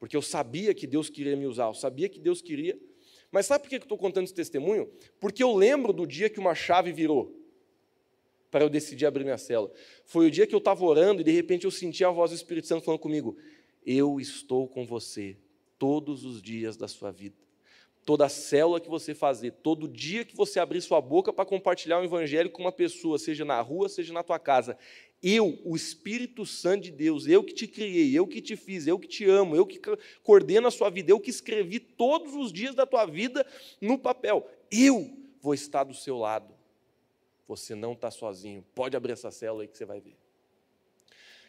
[0.00, 2.76] porque eu sabia que Deus queria me usar, eu sabia que Deus queria.
[3.30, 4.90] Mas sabe por que eu estou contando esse testemunho?
[5.20, 7.36] Porque eu lembro do dia que uma chave virou
[8.50, 9.70] para eu decidir abrir minha cela.
[10.06, 12.34] Foi o dia que eu estava orando e de repente eu senti a voz do
[12.34, 13.36] Espírito Santo falando comigo:
[13.84, 15.36] Eu estou com você
[15.78, 17.36] todos os dias da sua vida.
[18.02, 22.04] Toda célula que você fazer, todo dia que você abrir sua boca para compartilhar o
[22.04, 24.78] Evangelho com uma pessoa, seja na rua, seja na tua casa,
[25.22, 28.98] eu, o Espírito Santo de Deus, eu que te criei, eu que te fiz, eu
[28.98, 29.78] que te amo, eu que
[30.22, 33.46] coordeno a sua vida, eu que escrevi todos os dias da tua vida
[33.80, 34.48] no papel.
[34.70, 36.54] Eu vou estar do seu lado.
[37.46, 38.64] Você não está sozinho.
[38.74, 40.16] Pode abrir essa célula aí que você vai ver.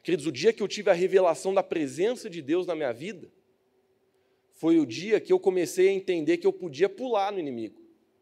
[0.04, 3.32] Queridos, o dia que eu tive a revelação da presença de Deus na minha vida,
[4.54, 7.80] foi o dia que eu comecei a entender que eu podia pular no inimigo.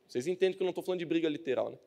[0.07, 1.77] Vocês entendem que eu não estou falando de briga literal, né?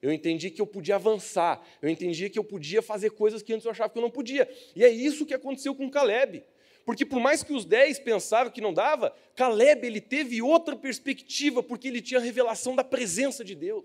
[0.00, 1.60] Eu entendi que eu podia avançar.
[1.82, 4.48] Eu entendi que eu podia fazer coisas que antes eu achava que eu não podia.
[4.74, 6.44] E é isso que aconteceu com Caleb.
[6.84, 11.62] Porque por mais que os dez pensaram que não dava, Caleb ele teve outra perspectiva,
[11.62, 13.84] porque ele tinha a revelação da presença de Deus.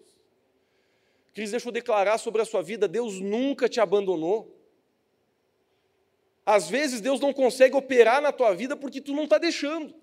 [1.33, 4.55] Cris, deixa eu declarar sobre a sua vida: Deus nunca te abandonou.
[6.45, 10.02] Às vezes Deus não consegue operar na tua vida porque tu não está deixando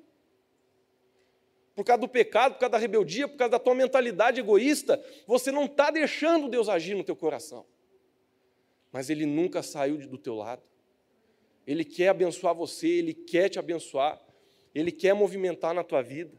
[1.81, 5.51] por causa do pecado, por causa da rebeldia, por causa da tua mentalidade egoísta, você
[5.51, 7.64] não está deixando Deus agir no teu coração.
[8.93, 10.61] Mas Ele nunca saiu do teu lado.
[11.66, 14.21] Ele quer abençoar você, Ele quer te abençoar,
[14.75, 16.37] Ele quer movimentar na tua vida,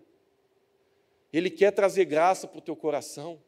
[1.33, 3.41] Ele quer trazer graça para o teu coração,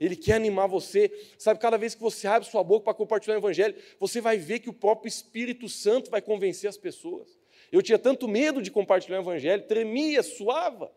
[0.00, 1.08] Ele quer animar você.
[1.38, 4.58] Sabe, cada vez que você abre sua boca para compartilhar o Evangelho, você vai ver
[4.58, 7.38] que o próprio Espírito Santo vai convencer as pessoas.
[7.70, 10.90] Eu tinha tanto medo de compartilhar o Evangelho, tremia, suava,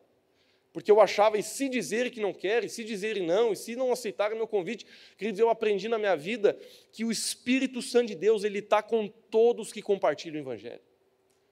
[0.75, 3.77] porque eu achava, e se dizer que não quer, e se dizer não, e se
[3.77, 4.85] não aceitar o meu convite,
[5.17, 6.59] queridos, eu aprendi na minha vida
[6.91, 10.81] que o Espírito Santo de Deus, ele está com todos que compartilham o Evangelho.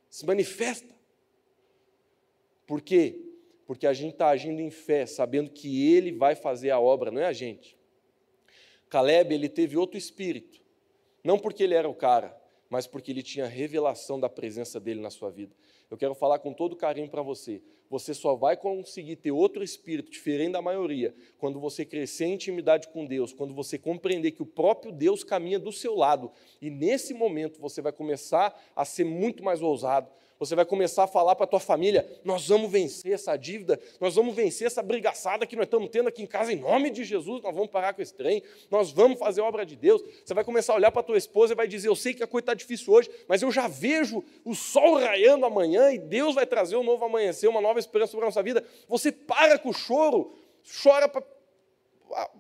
[0.10, 0.94] Se manifesta.
[2.68, 3.18] Por quê?
[3.66, 7.22] Porque a gente está agindo em fé, sabendo que Ele vai fazer a obra, não
[7.22, 7.78] é a gente.
[8.90, 10.62] Caleb, ele teve outro espírito.
[11.24, 12.38] Não porque ele era o cara,
[12.70, 15.56] mas porque ele tinha revelação da presença dele na sua vida.
[15.90, 17.62] Eu quero falar com todo carinho para você.
[17.90, 22.88] Você só vai conseguir ter outro espírito diferente da maioria quando você crescer em intimidade
[22.88, 26.32] com Deus, quando você compreender que o próprio Deus caminha do seu lado.
[26.62, 30.10] E nesse momento você vai começar a ser muito mais ousado,
[30.46, 34.16] você vai começar a falar para a tua família: nós vamos vencer essa dívida, nós
[34.16, 37.42] vamos vencer essa brigaçada que nós estamos tendo aqui em casa, em nome de Jesus,
[37.42, 40.04] nós vamos parar com esse trem, nós vamos fazer a obra de Deus.
[40.24, 42.24] Você vai começar a olhar para a tua esposa e vai dizer: Eu sei que
[42.24, 46.36] a coisa está difícil hoje, mas eu já vejo o sol raiando amanhã e Deus
[46.36, 48.64] vai trazer um novo amanhecer, uma nova esperança sobre a nossa vida.
[48.88, 50.34] Você para com o choro,
[50.84, 51.24] chora para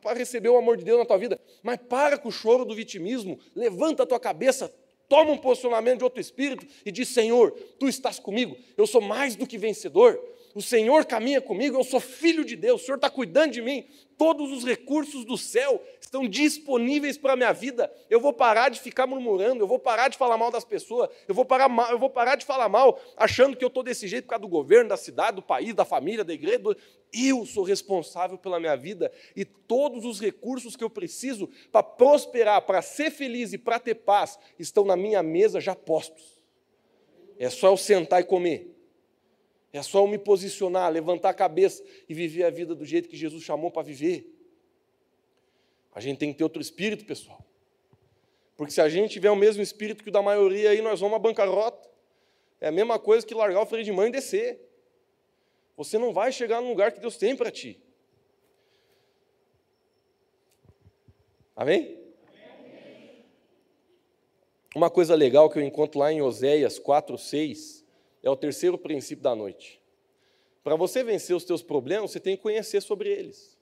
[0.01, 2.75] para receber o amor de Deus na tua vida, mas para com o choro do
[2.75, 4.71] vitimismo, levanta a tua cabeça,
[5.13, 9.35] toma um posicionamento de outro espírito e diz: Senhor, tu estás comigo, eu sou mais
[9.35, 10.19] do que vencedor,
[10.55, 13.85] o Senhor caminha comigo, eu sou filho de Deus, o Senhor está cuidando de mim,
[14.17, 15.79] todos os recursos do céu
[16.13, 17.91] estão disponíveis para a minha vida.
[18.07, 21.33] Eu vou parar de ficar murmurando, eu vou parar de falar mal das pessoas, eu
[21.33, 24.29] vou parar, eu vou parar de falar mal achando que eu estou desse jeito por
[24.29, 26.53] causa do governo, da cidade, do país, da família, da igreja.
[27.11, 32.61] Eu sou responsável pela minha vida e todos os recursos que eu preciso para prosperar,
[32.61, 36.39] para ser feliz e para ter paz estão na minha mesa já postos.
[37.39, 38.71] É só eu sentar e comer.
[39.71, 43.17] É só eu me posicionar, levantar a cabeça e viver a vida do jeito que
[43.17, 44.32] Jesus chamou para viver.
[45.93, 47.43] A gente tem que ter outro espírito, pessoal.
[48.55, 51.15] Porque se a gente tiver o mesmo espírito que o da maioria, aí nós vamos
[51.15, 51.89] à bancarrota.
[52.59, 54.59] É a mesma coisa que largar o freio de mão e descer.
[55.75, 57.79] Você não vai chegar no lugar que Deus tem para ti.
[61.55, 61.99] Amém?
[64.75, 67.85] Uma coisa legal que eu encontro lá em Oséias 4, 6
[68.23, 69.79] é o terceiro princípio da noite.
[70.63, 73.52] Para você vencer os teus problemas, você tem que conhecer sobre eles.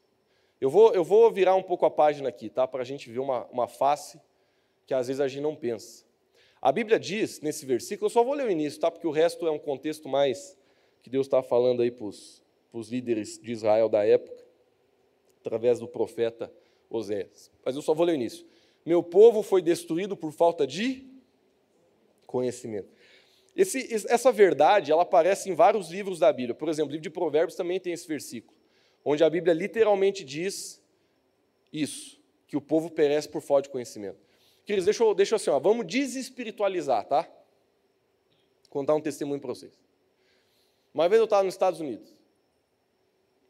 [0.61, 2.67] Eu vou, eu vou virar um pouco a página aqui, tá?
[2.67, 4.21] Para a gente ver uma, uma face
[4.85, 6.05] que às vezes a gente não pensa.
[6.61, 8.91] A Bíblia diz, nesse versículo, eu só vou ler o início, tá?
[8.91, 10.55] Porque o resto é um contexto mais
[11.01, 12.43] que Deus está falando aí para os
[12.91, 14.45] líderes de Israel da época,
[15.39, 16.53] através do profeta
[16.87, 17.49] Oséias.
[17.65, 18.45] Mas eu só vou ler o início.
[18.85, 21.07] Meu povo foi destruído por falta de
[22.27, 22.89] conhecimento.
[23.55, 26.53] Esse, essa verdade ela aparece em vários livros da Bíblia.
[26.53, 28.55] Por exemplo, o livro de Provérbios também tem esse versículo,
[29.03, 30.81] onde a Bíblia literalmente diz
[31.71, 34.19] isso, que o povo perece por falta de conhecimento.
[34.65, 37.29] Queridos, deixa eu, deixa eu assim, ó, vamos desespiritualizar, tá?
[38.69, 39.79] Contar um testemunho para vocês.
[40.93, 42.13] Uma vez eu estava nos Estados Unidos,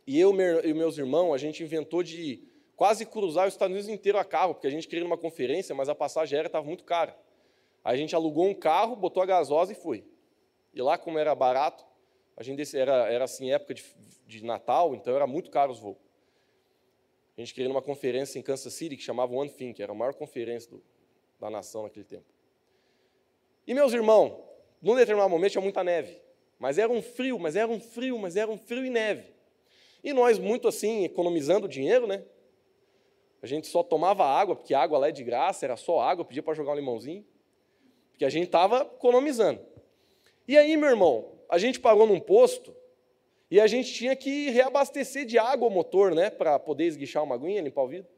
[0.06, 0.32] e eu
[0.64, 2.44] e meus irmãos, a gente inventou de
[2.76, 5.88] quase cruzar os Estados Unidos inteiro a carro, porque a gente queria uma conferência, mas
[5.88, 7.18] a passagem aérea estava muito cara.
[7.84, 10.04] Aí a gente alugou um carro, botou a gasosa e foi.
[10.74, 11.86] E lá, como era barato,
[12.36, 13.84] a gente era, era assim, época de,
[14.26, 15.98] de Natal, então era muito caro os voos.
[17.38, 19.96] A gente queria uma conferência em Kansas City que chamava One Thing, que era a
[19.96, 20.84] maior conferência do,
[21.40, 22.26] da nação naquele tempo.
[23.66, 24.38] E meus irmãos,
[24.82, 26.20] num determinado momento tinha muita neve.
[26.60, 29.34] Mas era um frio, mas era um frio, mas era um frio e neve.
[30.04, 32.24] E nós, muito assim, economizando dinheiro, né?
[33.42, 36.44] A gente só tomava água, porque água lá é de graça, era só água, pedia
[36.44, 37.26] para jogar um limãozinho
[38.22, 39.60] porque a gente estava economizando.
[40.48, 42.74] E aí, meu irmão, a gente parou num posto
[43.52, 47.36] e a gente tinha que reabastecer de água o motor, né, para poder esguichar uma
[47.36, 48.10] aguinha, limpar o vidro.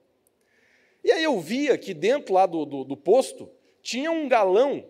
[1.03, 3.49] E aí eu via que dentro lá do, do, do posto
[3.81, 4.85] tinha um galão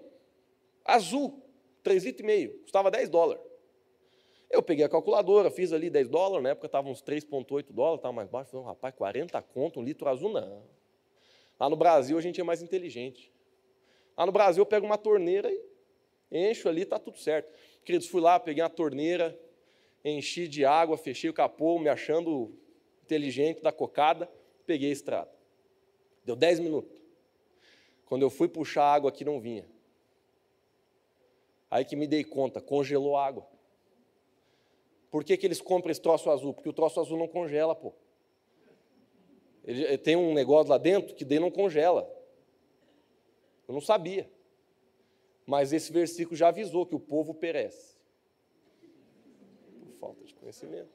[0.84, 1.42] azul,
[1.86, 3.42] 3,5 litros, custava 10 dólares.
[4.52, 8.12] Eu peguei a calculadora, fiz ali 10 dólares, na época estava uns 3,8 dólares, estava
[8.12, 8.52] mais baixo.
[8.52, 10.64] Falei, rapaz, 40 conto, um litro azul, não.
[11.58, 13.32] Lá no Brasil a gente é mais inteligente.
[14.18, 17.50] Lá no Brasil eu pego uma torneira e encho ali, está tudo certo.
[17.84, 19.38] Queridos, fui lá, peguei uma torneira,
[20.04, 22.54] enchi de água, fechei o capô, me achando
[23.04, 24.30] inteligente da cocada,
[24.66, 25.32] peguei a estrada.
[26.24, 27.02] Deu 10 minutos.
[28.06, 29.68] Quando eu fui puxar a água aqui, não vinha.
[31.70, 33.48] Aí que me dei conta, congelou a água.
[35.10, 36.54] Por que, que eles compram esse troço azul?
[36.54, 37.94] Porque o troço azul não congela, pô.
[39.64, 42.10] Ele, tem um negócio lá dentro que daí não congela.
[43.68, 44.30] Eu não sabia.
[45.46, 47.96] Mas esse versículo já avisou que o povo perece.
[49.80, 50.90] Por falta de conhecimento.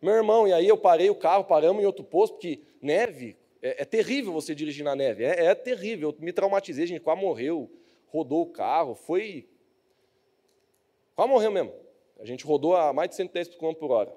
[0.00, 3.82] Meu irmão, e aí eu parei o carro, paramos em outro posto, porque neve, é,
[3.82, 6.10] é terrível você dirigir na neve, é, é, terrível.
[6.10, 7.70] Eu me traumatizei, a gente quase morreu,
[8.08, 9.48] rodou o carro, foi.
[11.14, 11.72] Quase morreu mesmo.
[12.18, 14.14] A gente rodou a mais de 110 km por hora.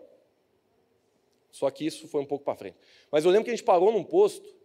[1.51, 2.77] Só que isso foi um pouco para frente.
[3.11, 4.58] Mas eu lembro que a gente parou num posto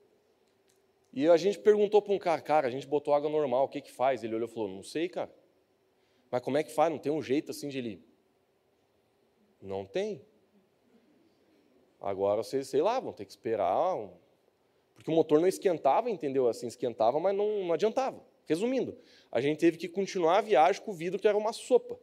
[1.16, 3.80] e a gente perguntou para um cara, cara, a gente botou água normal, o que
[3.80, 4.24] que faz?
[4.24, 5.32] Ele olhou e falou, não sei, cara.
[6.28, 6.90] Mas como é que faz?
[6.90, 8.04] Não tem um jeito assim de ele.
[9.62, 10.26] Não tem.
[12.00, 13.94] Agora vocês, sei lá, vão ter que esperar.
[13.94, 14.10] Um...
[14.92, 16.48] Porque o motor não esquentava, entendeu?
[16.48, 18.20] Assim, esquentava, mas não, não adiantava.
[18.44, 18.98] Resumindo,
[19.30, 21.96] a gente teve que continuar a viagem com o vidro que era uma sopa.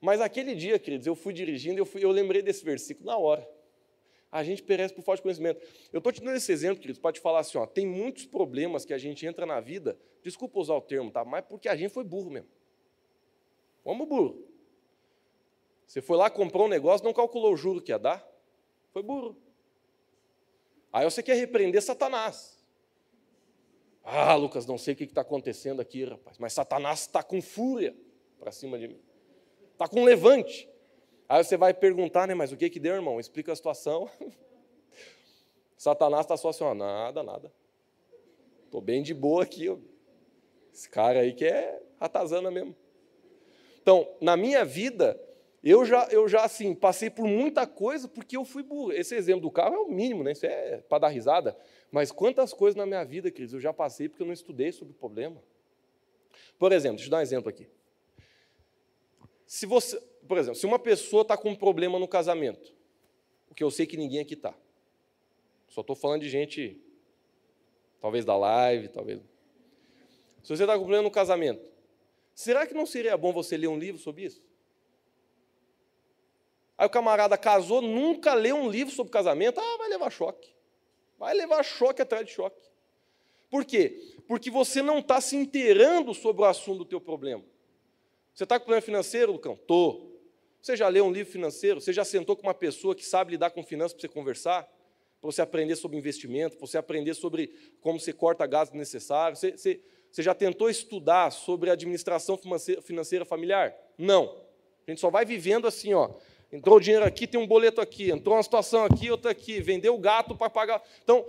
[0.00, 3.44] Mas aquele dia, queridos, eu fui dirigindo, eu, eu lembrei desse versículo na hora.
[4.34, 5.64] A gente perece por falta de conhecimento.
[5.92, 8.84] Eu estou te dando esse exemplo, queridos, para te falar assim: ó, tem muitos problemas
[8.84, 11.24] que a gente entra na vida, desculpa usar o termo, tá?
[11.24, 12.48] mas porque a gente foi burro mesmo.
[13.84, 14.44] Vamos burro.
[15.86, 18.28] Você foi lá, comprou um negócio, não calculou o juro que ia dar,
[18.92, 19.36] foi burro.
[20.92, 22.58] Aí você quer repreender Satanás.
[24.02, 27.96] Ah, Lucas, não sei o que está acontecendo aqui, rapaz, mas Satanás está com fúria
[28.40, 29.00] para cima de mim.
[29.74, 30.68] Está com levante.
[31.28, 32.34] Aí você vai perguntar, né?
[32.34, 33.18] Mas o que que deu, irmão?
[33.18, 34.10] Explica a situação.
[35.76, 37.52] Satanás está só assim, ó, nada, nada.
[38.64, 39.68] Estou bem de boa aqui.
[39.68, 39.78] Ó.
[40.72, 42.74] Esse cara aí que é ratazana mesmo.
[43.80, 45.20] Então, na minha vida,
[45.62, 48.92] eu já, eu já assim, passei por muita coisa porque eu fui burro.
[48.92, 50.32] Esse exemplo do carro é o mínimo, né?
[50.32, 51.56] Isso é para dar risada.
[51.90, 54.92] Mas quantas coisas na minha vida, Cris, eu já passei porque eu não estudei sobre
[54.92, 55.42] o problema.
[56.58, 57.66] Por exemplo, deixa eu dar um exemplo aqui.
[59.46, 62.74] Se você, por exemplo, se uma pessoa está com um problema no casamento,
[63.46, 64.54] porque eu sei que ninguém aqui está.
[65.68, 66.80] Só estou falando de gente,
[68.00, 69.20] talvez da live, talvez.
[70.42, 71.64] Se você está com problema no casamento,
[72.34, 74.42] será que não seria bom você ler um livro sobre isso?
[76.76, 80.52] Aí o camarada casou, nunca leu um livro sobre casamento, ah, vai levar choque.
[81.18, 82.60] Vai levar choque atrás de choque.
[83.48, 84.16] Por quê?
[84.26, 87.44] Porque você não está se inteirando sobre o assunto do teu problema.
[88.34, 89.52] Você está com problema financeiro, Lucão?
[89.52, 90.13] Estou.
[90.64, 91.78] Você já leu um livro financeiro?
[91.78, 94.62] Você já sentou com uma pessoa que sabe lidar com finanças para você conversar?
[95.20, 97.52] Para você aprender sobre investimento, para você aprender sobre
[97.82, 99.40] como você corta gastos necessários?
[99.40, 102.40] Você, você, você já tentou estudar sobre administração
[102.82, 103.76] financeira familiar?
[103.98, 104.40] Não.
[104.86, 106.14] A gente só vai vivendo assim, ó.
[106.50, 108.10] Entrou dinheiro aqui, tem um boleto aqui.
[108.10, 109.60] Entrou uma situação aqui, outra aqui.
[109.60, 110.82] Vendeu o gato para pagar.
[111.02, 111.26] Então,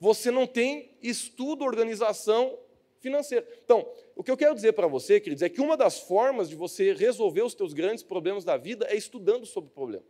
[0.00, 2.58] você não tem estudo, organização
[2.98, 3.46] financeira.
[3.64, 6.54] Então, o que eu quero dizer para você, queridos, é que uma das formas de
[6.54, 10.04] você resolver os teus grandes problemas da vida é estudando sobre o problema.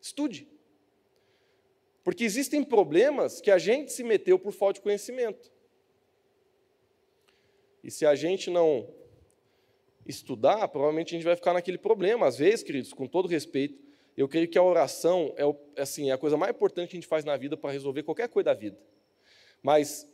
[0.00, 0.48] Estude.
[2.02, 5.52] Porque existem problemas que a gente se meteu por falta de conhecimento.
[7.82, 8.88] E se a gente não
[10.06, 12.26] estudar, provavelmente a gente vai ficar naquele problema.
[12.26, 13.78] Às vezes, queridos, com todo respeito,
[14.16, 17.06] eu creio que a oração é, assim, é a coisa mais importante que a gente
[17.06, 18.78] faz na vida para resolver qualquer coisa da vida.
[19.62, 20.10] Mas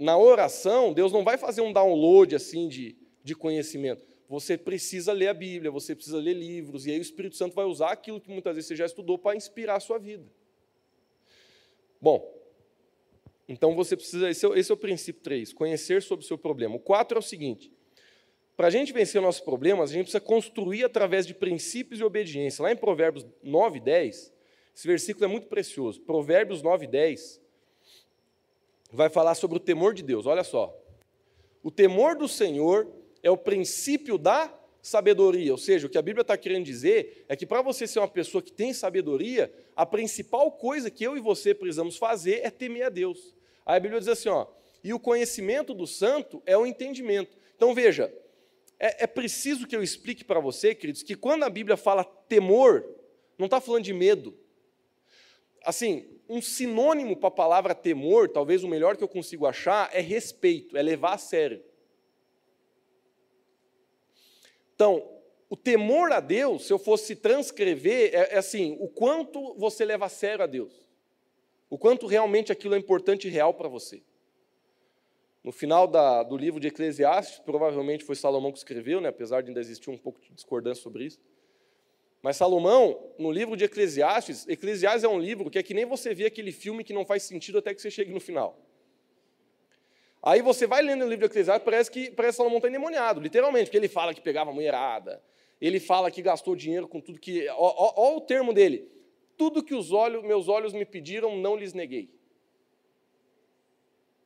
[0.00, 4.02] na oração, Deus não vai fazer um download assim de, de conhecimento.
[4.30, 7.66] Você precisa ler a Bíblia, você precisa ler livros, e aí o Espírito Santo vai
[7.66, 10.24] usar aquilo que muitas vezes você já estudou para inspirar a sua vida.
[12.00, 12.34] Bom,
[13.46, 16.76] então você precisa, esse é, esse é o princípio 3, conhecer sobre o seu problema.
[16.76, 17.70] O 4 é o seguinte:
[18.56, 22.62] para a gente vencer nossos problemas, a gente precisa construir através de princípios e obediência.
[22.62, 24.32] Lá em Provérbios 9, 10,
[24.74, 26.00] esse versículo é muito precioso.
[26.00, 27.39] Provérbios 9, 10
[28.92, 30.26] vai falar sobre o temor de Deus.
[30.26, 30.76] Olha só.
[31.62, 32.88] O temor do Senhor
[33.22, 35.52] é o princípio da sabedoria.
[35.52, 38.08] Ou seja, o que a Bíblia está querendo dizer é que para você ser uma
[38.08, 42.86] pessoa que tem sabedoria, a principal coisa que eu e você precisamos fazer é temer
[42.86, 43.34] a Deus.
[43.64, 44.46] Aí a Bíblia diz assim: ó,
[44.82, 47.36] e o conhecimento do santo é o entendimento.
[47.56, 48.12] Então veja,
[48.78, 52.88] é, é preciso que eu explique para você, queridos, que quando a Bíblia fala temor,
[53.38, 54.34] não está falando de medo.
[55.62, 60.00] Assim, um sinônimo para a palavra temor, talvez o melhor que eu consigo achar, é
[60.00, 61.60] respeito, é levar a sério.
[64.72, 65.10] Então,
[65.48, 70.06] o temor a Deus, se eu fosse transcrever, é, é, assim: o quanto você leva
[70.06, 70.88] a sério a Deus,
[71.68, 74.00] o quanto realmente aquilo é importante e real para você.
[75.42, 79.48] No final da, do livro de Eclesiastes, provavelmente foi Salomão que escreveu, né, apesar de
[79.48, 81.18] ainda existir um pouco de discordância sobre isso.
[82.22, 86.14] Mas Salomão, no livro de Eclesiastes, Eclesiastes é um livro que é que nem você
[86.14, 88.58] vê aquele filme que não faz sentido até que você chegue no final.
[90.22, 93.20] Aí você vai lendo o livro de Eclesiastes, parece que parece que Salomão está endemoniado,
[93.20, 95.22] literalmente, porque ele fala que pegava mulherada,
[95.60, 97.48] ele fala que gastou dinheiro com tudo que.
[97.48, 98.90] Olha o termo dele.
[99.36, 102.10] Tudo que os olhos, meus olhos me pediram, não lhes neguei.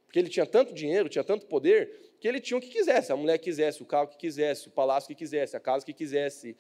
[0.07, 3.13] Porque ele tinha tanto dinheiro, tinha tanto poder, que ele tinha o que quisesse.
[3.13, 5.93] A mulher que quisesse, o carro que quisesse, o palácio que quisesse, a casa que
[5.93, 6.57] quisesse,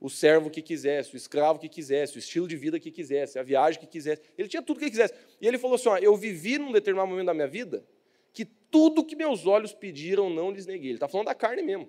[0.00, 3.42] o servo que quisesse, o escravo que quisesse, o estilo de vida que quisesse, a
[3.42, 4.22] viagem que quisesse.
[4.36, 5.14] Ele tinha tudo que quisesse.
[5.40, 7.84] E ele falou assim: ó, Eu vivi num determinado momento da minha vida
[8.32, 10.90] que tudo que meus olhos pediram não lhes neguei.
[10.90, 11.88] Ele está falando da carne mesmo.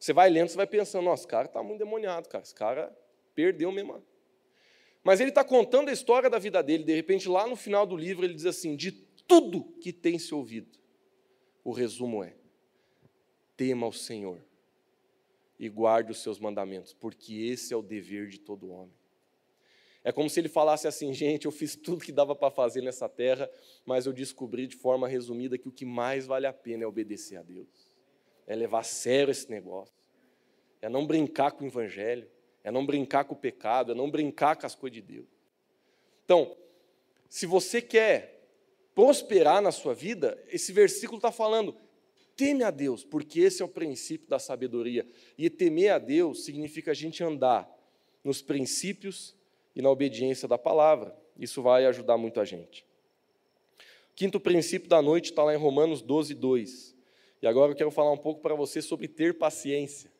[0.00, 2.42] Você vai lendo, você vai pensando: Nossa, esse cara está muito demoniado, cara.
[2.42, 2.96] Esse cara
[3.34, 4.02] perdeu mesmo.
[5.04, 6.84] Mas ele está contando a história da vida dele.
[6.84, 10.34] De repente, lá no final do livro, ele diz assim: De tudo que tem se
[10.34, 10.78] ouvido,
[11.62, 12.34] o resumo é:
[13.54, 14.47] tema o Senhor
[15.58, 18.94] e guarde os seus mandamentos, porque esse é o dever de todo homem.
[20.04, 23.08] É como se ele falasse assim, gente, eu fiz tudo que dava para fazer nessa
[23.08, 23.50] terra,
[23.84, 27.36] mas eu descobri de forma resumida que o que mais vale a pena é obedecer
[27.36, 27.92] a Deus,
[28.46, 29.94] é levar a sério esse negócio,
[30.80, 32.30] é não brincar com o evangelho,
[32.62, 35.26] é não brincar com o pecado, é não brincar com as coisas de Deus.
[36.24, 36.56] Então,
[37.28, 38.46] se você quer
[38.94, 41.76] prosperar na sua vida, esse versículo está falando,
[42.38, 45.04] teme a Deus, porque esse é o princípio da sabedoria.
[45.36, 47.68] E temer a Deus significa a gente andar
[48.22, 49.34] nos princípios
[49.74, 51.18] e na obediência da palavra.
[51.36, 52.86] Isso vai ajudar muito a gente.
[54.14, 56.96] Quinto princípio da noite está lá em Romanos 12, 2.
[57.42, 60.10] E agora eu quero falar um pouco para você sobre ter paciência.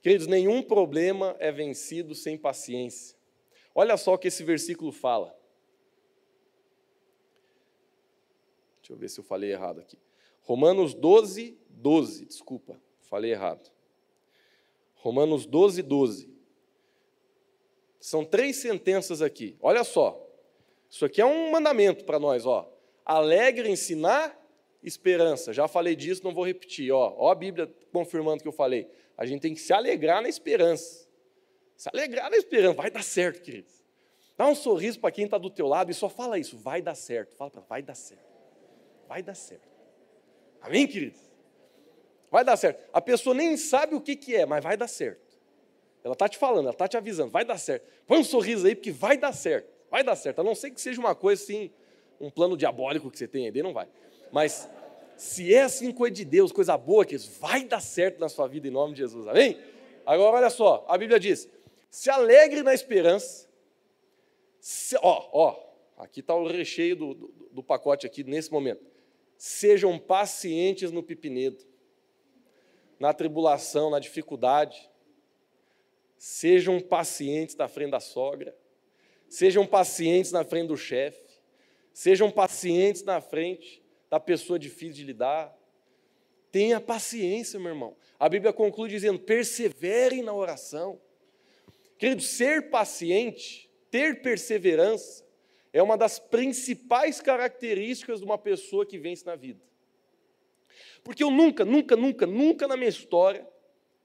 [0.00, 3.14] Queridos, nenhum problema é vencido sem paciência.
[3.74, 5.38] Olha só o que esse versículo fala.
[8.80, 9.98] Deixa eu ver se eu falei errado aqui.
[10.46, 13.68] Romanos 12, 12, desculpa, falei errado.
[14.94, 16.30] Romanos 12, 12.
[17.98, 19.56] São três sentenças aqui.
[19.60, 20.24] Olha só.
[20.88, 22.72] Isso aqui é um mandamento para nós, ó.
[23.04, 24.32] Alegrem-se na
[24.84, 25.52] esperança.
[25.52, 27.12] Já falei disso, não vou repetir, ó.
[27.18, 28.88] Ó a Bíblia confirmando o que eu falei.
[29.18, 31.08] A gente tem que se alegrar na esperança.
[31.76, 33.84] Se alegrar na esperança, vai dar certo, queridos.
[34.36, 36.94] Dá um sorriso para quem está do teu lado e só fala isso, vai dar
[36.94, 37.34] certo.
[37.34, 38.24] Fala para, vai dar certo.
[39.08, 39.75] Vai dar certo.
[40.66, 41.20] Amém, queridos?
[42.28, 42.82] Vai dar certo.
[42.92, 45.38] A pessoa nem sabe o que, que é, mas vai dar certo.
[46.02, 47.86] Ela está te falando, ela está te avisando, vai dar certo.
[48.04, 49.68] Põe um sorriso aí, porque vai dar certo.
[49.88, 50.40] Vai dar certo.
[50.40, 51.70] A não ser que seja uma coisa assim,
[52.20, 53.86] um plano diabólico que você tem aí, não vai.
[54.32, 54.68] Mas
[55.16, 58.66] se é assim coisa de Deus, coisa boa, que vai dar certo na sua vida
[58.66, 59.26] em nome de Jesus.
[59.28, 59.56] Amém?
[60.04, 61.48] Agora olha só, a Bíblia diz:
[61.88, 63.46] se alegre na esperança.
[64.58, 65.60] Se, ó, ó,
[65.96, 68.95] aqui está o recheio do, do, do pacote aqui nesse momento
[69.38, 71.64] Sejam pacientes no pipinedo,
[72.98, 74.90] na tribulação, na dificuldade.
[76.16, 78.56] Sejam pacientes na frente da sogra.
[79.28, 81.22] Sejam pacientes na frente do chefe.
[81.92, 85.54] Sejam pacientes na frente da pessoa difícil de lidar.
[86.50, 87.96] Tenha paciência, meu irmão.
[88.18, 91.00] A Bíblia conclui dizendo: perseverem na oração.
[91.98, 95.25] Querido, ser paciente, ter perseverança,
[95.76, 99.60] é uma das principais características de uma pessoa que vence na vida.
[101.04, 103.46] Porque eu nunca, nunca, nunca, nunca na minha história,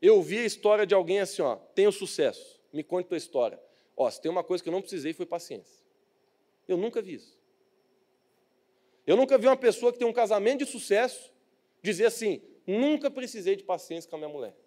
[0.02, 3.58] eu ouvi a história de alguém assim, ó, tenho sucesso, me conte tua história.
[3.96, 5.82] Ó, se tem uma coisa que eu não precisei foi paciência.
[6.68, 7.40] Eu nunca vi isso.
[9.08, 11.32] Eu nunca vi uma pessoa que tem um casamento de sucesso
[11.82, 14.58] dizer assim, nunca precisei de paciência com a minha mulher.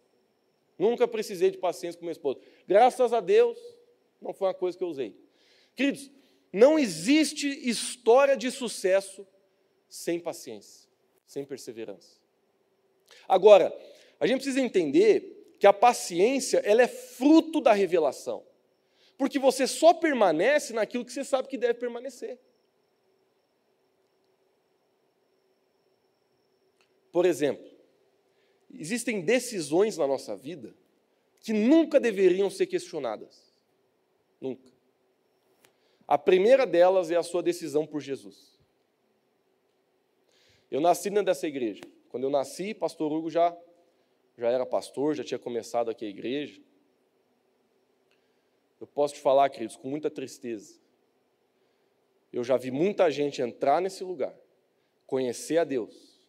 [0.79, 2.41] Nunca precisei de paciência com meu esposo.
[2.67, 3.59] Graças a Deus,
[4.23, 5.15] não foi uma coisa que eu usei.
[5.77, 6.11] Queridos,
[6.55, 9.27] não existe história de sucesso
[9.89, 10.89] sem paciência,
[11.27, 12.21] sem perseverança.
[13.27, 13.77] Agora,
[14.21, 18.47] a gente precisa entender que a paciência ela é fruto da revelação.
[19.17, 22.39] Porque você só permanece naquilo que você sabe que deve permanecer.
[27.11, 27.69] Por exemplo,
[28.73, 30.75] existem decisões na nossa vida
[31.41, 33.53] que nunca deveriam ser questionadas.
[34.41, 34.74] Nunca.
[36.07, 38.59] A primeira delas é a sua decisão por Jesus.
[40.71, 41.83] Eu nasci dentro dessa igreja.
[42.09, 43.57] Quando eu nasci, pastor Hugo já,
[44.37, 46.61] já era pastor, já tinha começado aqui a igreja.
[48.81, 50.79] Eu posso te falar, queridos, com muita tristeza.
[52.33, 54.37] Eu já vi muita gente entrar nesse lugar,
[55.07, 56.21] conhecer a Deus,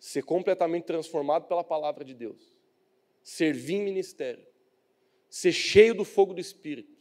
[0.00, 2.56] ser completamente transformado pela palavra de Deus,
[3.22, 4.44] servir em ministério,
[5.28, 6.93] ser cheio do fogo do Espírito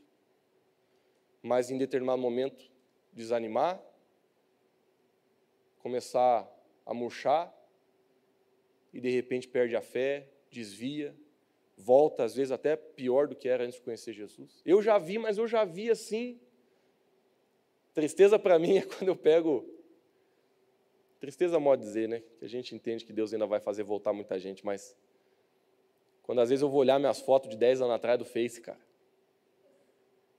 [1.44, 2.72] mas em determinado momento
[3.12, 3.84] desanimar,
[5.80, 6.50] começar
[6.86, 7.54] a murchar
[8.94, 11.14] e de repente perde a fé, desvia,
[11.78, 14.62] volta às vezes até pior do que era antes de conhecer Jesus.
[14.66, 16.40] Eu já vi, mas eu já vi assim.
[17.94, 19.70] Tristeza para mim é quando eu pego.
[21.20, 22.22] Tristeza modo dizer, né?
[22.38, 24.96] Que a gente entende que Deus ainda vai fazer voltar muita gente, mas
[26.22, 28.80] quando às vezes eu vou olhar minhas fotos de 10 anos atrás do Face, cara.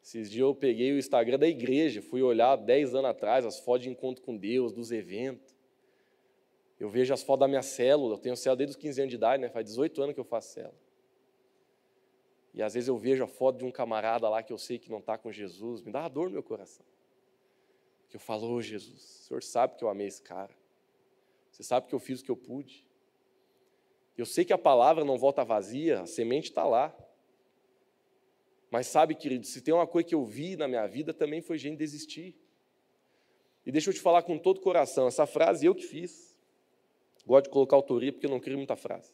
[0.04, 3.84] Esses dias eu peguei o Instagram da igreja, fui olhar 10 anos atrás as fotos
[3.84, 5.56] de encontro com Deus, dos eventos.
[6.78, 9.16] Eu vejo as fotos da minha célula, eu tenho célula desde os 15 anos de
[9.16, 9.48] idade, né?
[9.48, 10.78] faz 18 anos que eu faço célula.
[12.52, 14.90] E às vezes eu vejo a foto de um camarada lá que eu sei que
[14.90, 16.84] não está com Jesus, me dá uma dor no meu coração.
[18.10, 20.54] Que eu falo, ô oh, Jesus, o Senhor sabe que eu amei esse cara.
[21.50, 22.86] Você sabe que eu fiz o que eu pude.
[24.18, 26.94] Eu sei que a palavra não volta vazia, a semente está lá.
[28.74, 31.56] Mas sabe, querido, se tem uma coisa que eu vi na minha vida, também foi
[31.56, 32.34] gente desistir.
[33.64, 36.36] E deixa eu te falar com todo o coração, essa frase eu que fiz.
[37.24, 39.12] Gosto de colocar autoria porque eu não crio muita frase.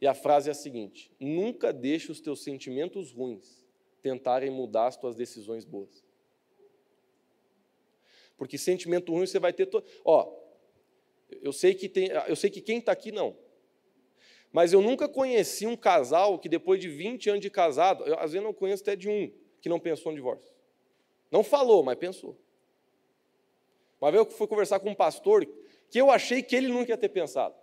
[0.00, 3.64] E a frase é a seguinte: nunca deixe os teus sentimentos ruins
[4.02, 6.04] tentarem mudar as tuas decisões boas.
[8.36, 9.86] Porque sentimento ruim você vai ter todo.
[10.04, 10.36] Ó,
[11.30, 13.38] eu sei que tem, eu sei que quem está aqui não.
[14.52, 18.32] Mas eu nunca conheci um casal que depois de 20 anos de casado, eu, às
[18.32, 19.30] vezes não conheço até de um
[19.60, 20.52] que não pensou no divórcio.
[21.30, 22.38] Não falou, mas pensou.
[24.00, 25.46] Uma vez eu fui conversar com um pastor
[25.90, 27.54] que eu achei que ele nunca ia ter pensado.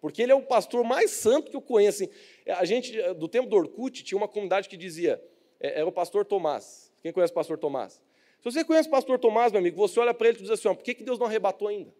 [0.00, 2.04] Porque ele é o pastor mais santo que eu conheço.
[2.04, 2.12] Assim,
[2.46, 5.22] a gente, do tempo do Orkut, tinha uma comunidade que dizia,
[5.58, 6.92] é, era o pastor Tomás.
[7.02, 8.02] Quem conhece o pastor Tomás?
[8.40, 10.68] Se você conhece o pastor Tomás, meu amigo, você olha para ele e diz assim,
[10.68, 11.94] ó, por que, que Deus não arrebatou ainda?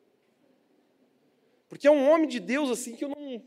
[1.69, 3.43] Porque é um homem de Deus assim que eu não...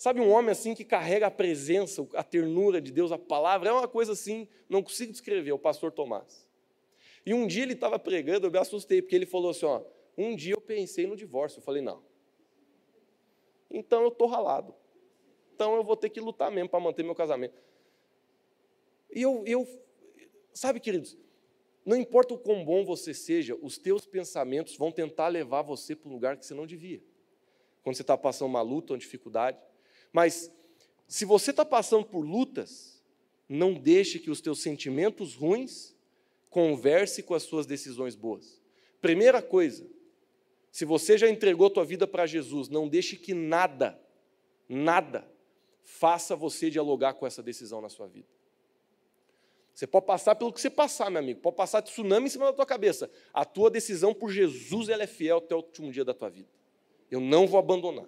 [0.00, 3.72] Sabe, um homem assim que carrega a presença, a ternura de Deus, a palavra, é
[3.72, 6.48] uma coisa assim, não consigo descrever, o pastor Tomás.
[7.26, 9.82] E um dia ele estava pregando, eu me assustei, porque ele falou assim, ó,
[10.16, 11.58] um dia eu pensei no divórcio.
[11.58, 12.02] Eu falei, não,
[13.70, 14.74] então eu estou ralado.
[15.54, 17.62] Então eu vou ter que lutar mesmo para manter meu casamento.
[19.14, 19.68] E eu, eu,
[20.54, 21.14] sabe, queridos,
[21.84, 26.08] não importa o quão bom você seja, os teus pensamentos vão tentar levar você para
[26.08, 27.02] um lugar que você não devia.
[27.82, 29.58] Quando você está passando uma luta, uma dificuldade.
[30.12, 30.50] Mas,
[31.06, 33.02] se você está passando por lutas,
[33.48, 35.94] não deixe que os teus sentimentos ruins
[36.48, 38.60] converse com as suas decisões boas.
[39.00, 39.86] Primeira coisa,
[40.70, 44.00] se você já entregou tua vida para Jesus, não deixe que nada,
[44.68, 45.28] nada,
[45.82, 48.28] faça você dialogar com essa decisão na sua vida.
[49.74, 52.52] Você pode passar pelo que você passar, meu amigo, pode passar tsunami em cima da
[52.52, 53.10] tua cabeça.
[53.32, 56.48] A tua decisão por Jesus ela é fiel até o último dia da tua vida.
[57.10, 58.06] Eu não vou abandonar.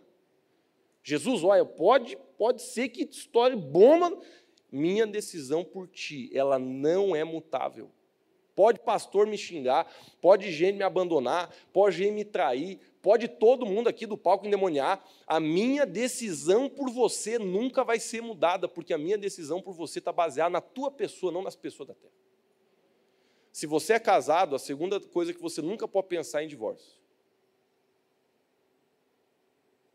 [1.02, 4.16] Jesus, olha, pode, pode ser que estoure bomba.
[4.70, 7.90] Minha decisão por ti, ela não é mutável.
[8.54, 9.90] Pode pastor me xingar,
[10.20, 15.02] pode gente me abandonar, pode gente me trair, pode todo mundo aqui do palco endemoniar.
[15.26, 19.98] A minha decisão por você nunca vai ser mudada, porque a minha decisão por você
[19.98, 22.12] está baseada na tua pessoa, não nas pessoas da terra.
[23.50, 26.48] Se você é casado, a segunda coisa é que você nunca pode pensar é em
[26.48, 27.01] divórcio.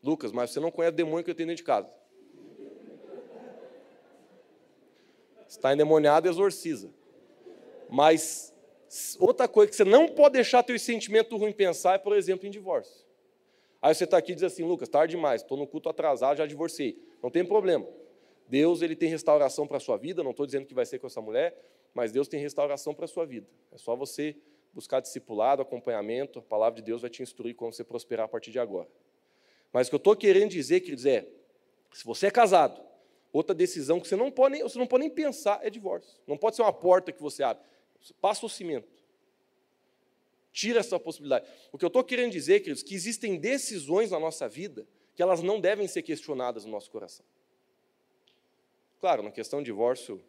[0.07, 1.89] Lucas, mas você não conhece o demônio que eu tenho dentro de casa.
[5.45, 6.89] Está endemoniado, exorciza.
[7.89, 8.53] Mas
[9.19, 12.49] outra coisa que você não pode deixar teu sentimento ruim pensar é, por exemplo, em
[12.49, 13.05] divórcio.
[13.81, 16.45] Aí você está aqui e diz assim, Lucas, tarde demais, estou no culto atrasado, já
[16.45, 16.97] divorciei.
[17.21, 17.85] Não tem problema.
[18.47, 21.07] Deus ele tem restauração para a sua vida, não estou dizendo que vai ser com
[21.07, 21.53] essa mulher,
[21.93, 23.45] mas Deus tem restauração para a sua vida.
[23.71, 24.37] É só você
[24.73, 28.51] buscar discipulado, acompanhamento, a palavra de Deus vai te instruir como você prosperar a partir
[28.51, 28.87] de agora.
[29.72, 31.28] Mas o que eu estou querendo dizer, queridos, é,
[31.93, 32.82] se você é casado,
[33.32, 36.20] outra decisão que você não pode nem, você não pode nem pensar é divórcio.
[36.26, 37.63] Não pode ser uma porta que você abre.
[38.22, 38.88] Passa o cimento.
[40.51, 41.47] Tira essa possibilidade.
[41.72, 45.41] O que eu estou querendo dizer, queridos, que existem decisões na nossa vida que elas
[45.41, 47.26] não devem ser questionadas no nosso coração.
[48.99, 50.22] Claro, na questão de divórcio,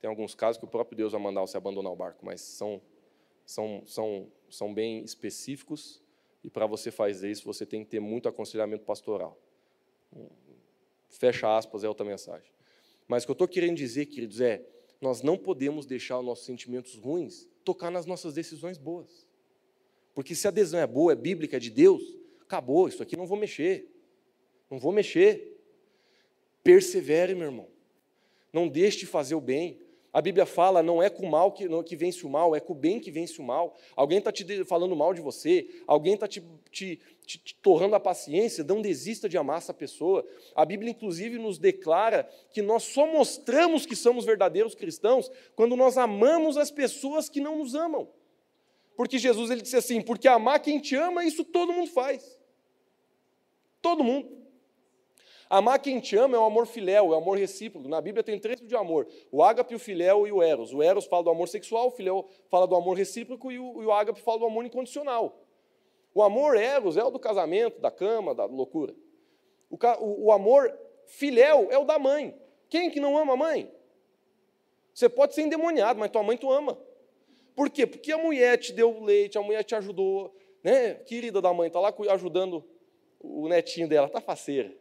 [0.00, 2.82] tem alguns casos que o próprio Deus vai mandar você abandonar o barco, mas são,
[3.46, 6.01] são, são, são bem específicos
[6.44, 9.38] e para você fazer isso, você tem que ter muito aconselhamento pastoral.
[11.08, 12.50] Fecha aspas, é outra mensagem.
[13.06, 14.64] Mas o que eu estou querendo dizer, queridos, é
[15.00, 19.26] nós não podemos deixar os nossos sentimentos ruins tocar nas nossas decisões boas.
[20.14, 22.02] Porque se a decisão é boa, é bíblica, é de Deus,
[22.40, 23.88] acabou, isso aqui não vou mexer.
[24.70, 25.60] Não vou mexer.
[26.62, 27.68] Persevere, meu irmão.
[28.52, 29.81] Não deixe de fazer o bem.
[30.12, 32.74] A Bíblia fala, não é com o mal que, que vence o mal, é com
[32.74, 33.74] o bem que vence o mal.
[33.96, 38.00] Alguém está te falando mal de você, alguém está te, te, te, te, torrando a
[38.00, 40.22] paciência, não desista de amar essa pessoa.
[40.54, 45.96] A Bíblia, inclusive, nos declara que nós só mostramos que somos verdadeiros cristãos quando nós
[45.96, 48.06] amamos as pessoas que não nos amam.
[48.94, 52.38] Porque Jesus ele disse assim: porque amar quem te ama, isso todo mundo faz.
[53.80, 54.41] Todo mundo.
[55.52, 57.86] Amar quem te ama é o amor filéu, é o amor recíproco.
[57.86, 60.72] Na Bíblia tem três tipos de amor: o ágape, o filéu e o eros.
[60.72, 63.84] O eros fala do amor sexual, o filéu fala do amor recíproco e o, e
[63.84, 65.44] o ágape fala do amor incondicional.
[66.14, 68.94] O amor eros é o do casamento, da cama, da loucura.
[69.68, 70.74] O, o, o amor
[71.04, 72.34] filéu é o da mãe.
[72.70, 73.70] Quem que não ama a mãe?
[74.94, 76.78] Você pode ser endemoniado, mas tua mãe tu ama.
[77.54, 77.86] Por quê?
[77.86, 80.34] Porque a mulher te deu leite, a mulher te ajudou,
[80.64, 80.94] né?
[80.94, 82.64] Querida da mãe, está lá ajudando
[83.20, 84.80] o netinho dela, tá faceira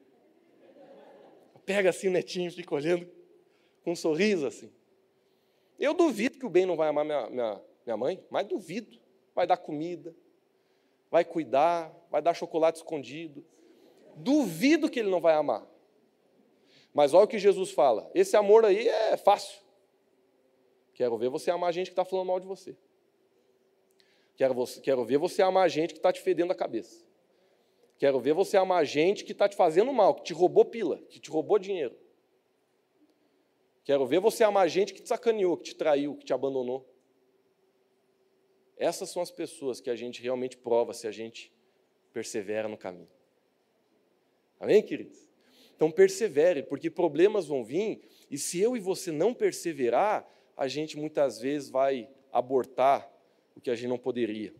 [1.72, 3.09] pega assim o netinho e fica olhando
[3.82, 4.69] com um sorriso assim.
[5.80, 8.99] Eu duvido que o bem não vai amar minha, minha, minha mãe, mas duvido.
[9.34, 10.13] Vai dar comida,
[11.09, 13.45] vai cuidar, vai dar chocolate escondido.
[14.17, 15.65] Duvido que ele não vai amar.
[16.93, 19.61] Mas olha o que Jesus fala: esse amor aí é fácil.
[20.93, 22.76] Quero ver você amar a gente que está falando mal de você.
[24.36, 27.05] Quero, você, quero ver você amar a gente que está te fedendo a cabeça.
[28.02, 30.97] Quero ver você amar a gente que está te fazendo mal, que te roubou pila,
[31.08, 31.95] que te roubou dinheiro.
[33.84, 36.84] Quero ver você amar a gente que te sacaneou, que te traiu, que te abandonou.
[38.76, 41.54] Essas são as pessoas que a gente realmente prova se a gente
[42.12, 43.08] persevera no caminho.
[44.60, 45.30] Amém, queridos?
[45.76, 50.28] Então persevere, porque problemas vão vir, e se eu e você não perseverar,
[50.58, 53.08] a gente muitas vezes vai abortar
[53.56, 54.56] o que a gente não poderia.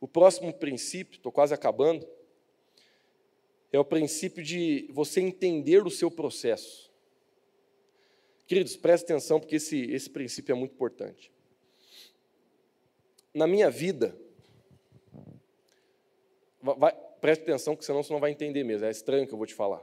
[0.00, 2.13] O próximo princípio, estou quase acabando,
[3.76, 6.92] é o princípio de você entender o seu processo.
[8.46, 11.32] Queridos, preste atenção, porque esse, esse princípio é muito importante.
[13.32, 14.16] Na minha vida,
[16.62, 19.46] vai, preste atenção, que senão você não vai entender mesmo, é estranho que eu vou
[19.46, 19.82] te falar.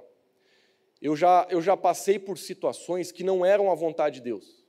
[1.01, 4.63] Eu já, eu já passei por situações que não eram a vontade de Deus.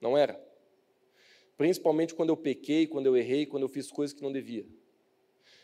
[0.00, 0.40] Não era.
[1.56, 4.64] Principalmente quando eu pequei, quando eu errei, quando eu fiz coisas que não devia.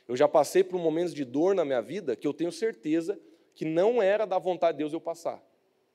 [0.06, 3.18] Eu já passei por momentos de dor na minha vida que eu tenho certeza
[3.54, 5.42] que não era da vontade de Deus eu passar.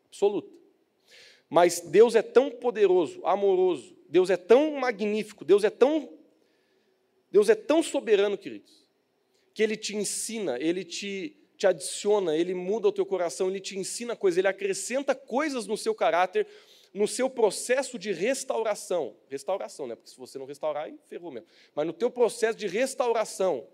[0.07, 0.51] Absoluta.
[1.49, 6.09] Mas Deus é tão poderoso, amoroso, Deus é tão magnífico, Deus é tão
[7.31, 8.87] Deus é tão soberano, queridos,
[9.53, 13.77] que ele te ensina, ele te te adiciona, ele muda o teu coração, ele te
[13.77, 16.47] ensina coisas, ele acrescenta coisas no seu caráter
[16.93, 19.95] no seu processo de restauração, restauração, né?
[19.95, 21.47] Porque se você não restaurar, aí ferrou mesmo.
[21.75, 23.67] Mas no teu processo de restauração,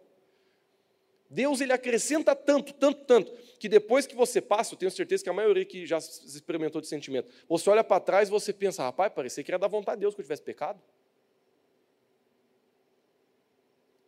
[1.30, 5.30] Deus ele acrescenta tanto, tanto, tanto, que depois que você passa, eu tenho certeza que
[5.30, 9.11] a maioria que já experimentou de sentimento, você olha para trás e você pensa, rapaz,
[9.13, 10.82] parecia que era da vontade de Deus que eu tivesse pecado.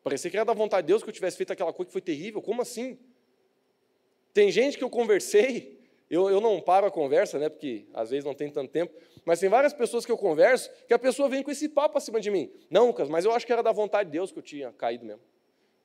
[0.03, 2.01] Parecia que era da vontade de Deus que eu tivesse feito aquela coisa que foi
[2.01, 2.41] terrível.
[2.41, 2.97] Como assim?
[4.33, 5.77] Tem gente que eu conversei
[6.09, 8.93] eu, eu não paro a conversa, né, porque às vezes não tem tanto tempo,
[9.25, 12.19] mas tem várias pessoas que eu converso que a pessoa vem com esse papo acima
[12.19, 12.49] de mim.
[12.69, 15.05] Não, Lucas, mas eu acho que era da vontade de Deus que eu tinha caído
[15.05, 15.21] mesmo.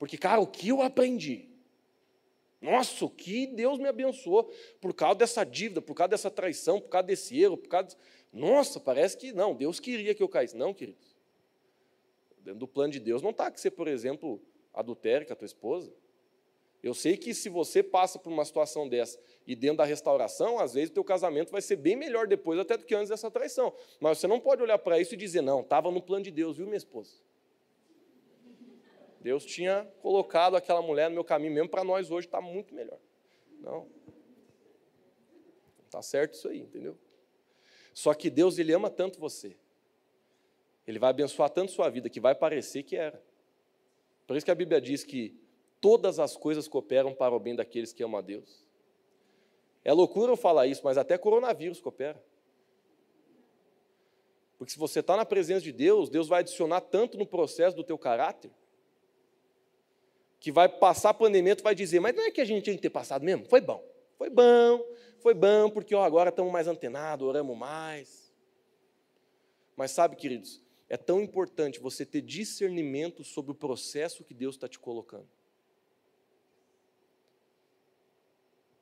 [0.03, 1.49] Porque, cara, o que eu aprendi?
[2.61, 6.89] Nossa, o que Deus me abençoou por causa dessa dívida, por causa dessa traição, por
[6.89, 7.97] causa desse erro, por causa.
[8.33, 10.57] Nossa, parece que não, Deus queria que eu caísse.
[10.57, 11.17] Não, queridos.
[12.41, 14.43] Dentro do plano de Deus não está que você, por exemplo,
[14.75, 15.95] adultere com a tua esposa.
[16.83, 20.75] Eu sei que se você passa por uma situação dessa e dentro da restauração, às
[20.75, 23.73] vezes o teu casamento vai ser bem melhor depois até do que antes dessa traição.
[24.01, 26.57] Mas você não pode olhar para isso e dizer, não, estava no plano de Deus,
[26.57, 27.13] viu, minha esposa?
[29.23, 32.99] Deus tinha colocado aquela mulher no meu caminho mesmo para nós hoje está muito melhor.
[33.61, 33.87] Não.
[35.87, 36.99] Está certo isso aí, entendeu?
[37.95, 39.57] Só que Deus, Ele ama tanto você.
[40.87, 43.23] Ele vai abençoar tanto sua vida que vai parecer que era.
[44.27, 45.39] Por isso que a Bíblia diz que
[45.81, 48.67] todas as coisas cooperam para o bem daqueles que amam a Deus.
[49.85, 52.21] É loucura eu falar isso, mas até coronavírus coopera.
[54.59, 57.85] Porque se você está na presença de Deus, Deus vai adicionar tanto no processo do
[57.85, 58.51] teu caráter,
[60.43, 62.75] que vai passar a pandemia, tu vai dizer, mas não é que a gente tinha
[62.75, 63.47] que ter passado mesmo?
[63.47, 63.81] Foi bom,
[64.19, 64.85] foi bom,
[65.21, 68.35] foi bom, porque ó, agora estamos mais antenados, oramos mais.
[69.77, 74.69] Mas sabe, queridos, é tão importante você ter discernimento sobre o processo que Deus está
[74.69, 75.29] te colocando.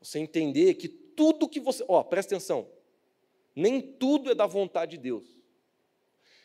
[0.01, 1.85] Você entender que tudo que você.
[1.87, 2.71] Ó, presta atenção.
[3.55, 5.27] Nem tudo é da vontade de Deus.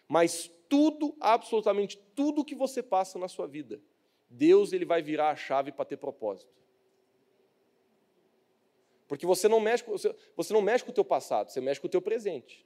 [0.10, 3.82] Mas tudo, absolutamente tudo que você passa na sua vida,
[4.30, 6.54] Deus ele vai virar a chave para ter propósito.
[9.08, 9.84] Porque você não mexe,
[10.36, 12.66] você não mexe com o teu passado, você mexe com o teu presente.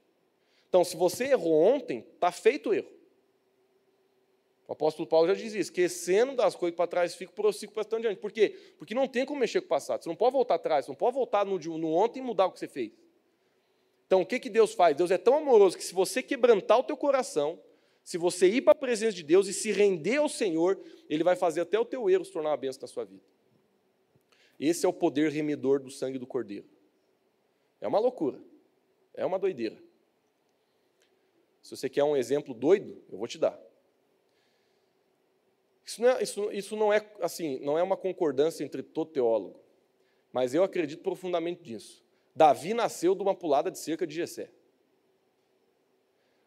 [0.68, 2.90] Então, se você errou ontem, está feito o erro.
[4.66, 8.20] O apóstolo Paulo já dizia, esquecendo das coisas para trás, fico prossigo para estar diante.
[8.20, 8.56] Por quê?
[8.78, 10.02] Porque não tem como mexer com o passado.
[10.02, 12.52] Você não pode voltar atrás, você não pode voltar no, no ontem e mudar o
[12.52, 12.92] que você fez.
[14.06, 14.96] Então, o que, que Deus faz?
[14.96, 17.60] Deus é tão amoroso que se você quebrantar o teu coração,
[18.10, 21.36] se você ir para a presença de Deus e se render ao Senhor, Ele vai
[21.36, 23.22] fazer até o teu erro se tornar uma bênção na sua vida.
[24.58, 26.68] Esse é o poder remidor do sangue do Cordeiro.
[27.80, 28.42] É uma loucura.
[29.14, 29.80] É uma doideira.
[31.62, 33.56] Se você quer um exemplo doido, eu vou te dar.
[35.86, 39.60] Isso não é, isso, isso não é assim, não é uma concordância entre todo teólogo,
[40.32, 42.04] mas eu acredito profundamente nisso.
[42.34, 44.50] Davi nasceu de uma pulada de cerca de Jessé.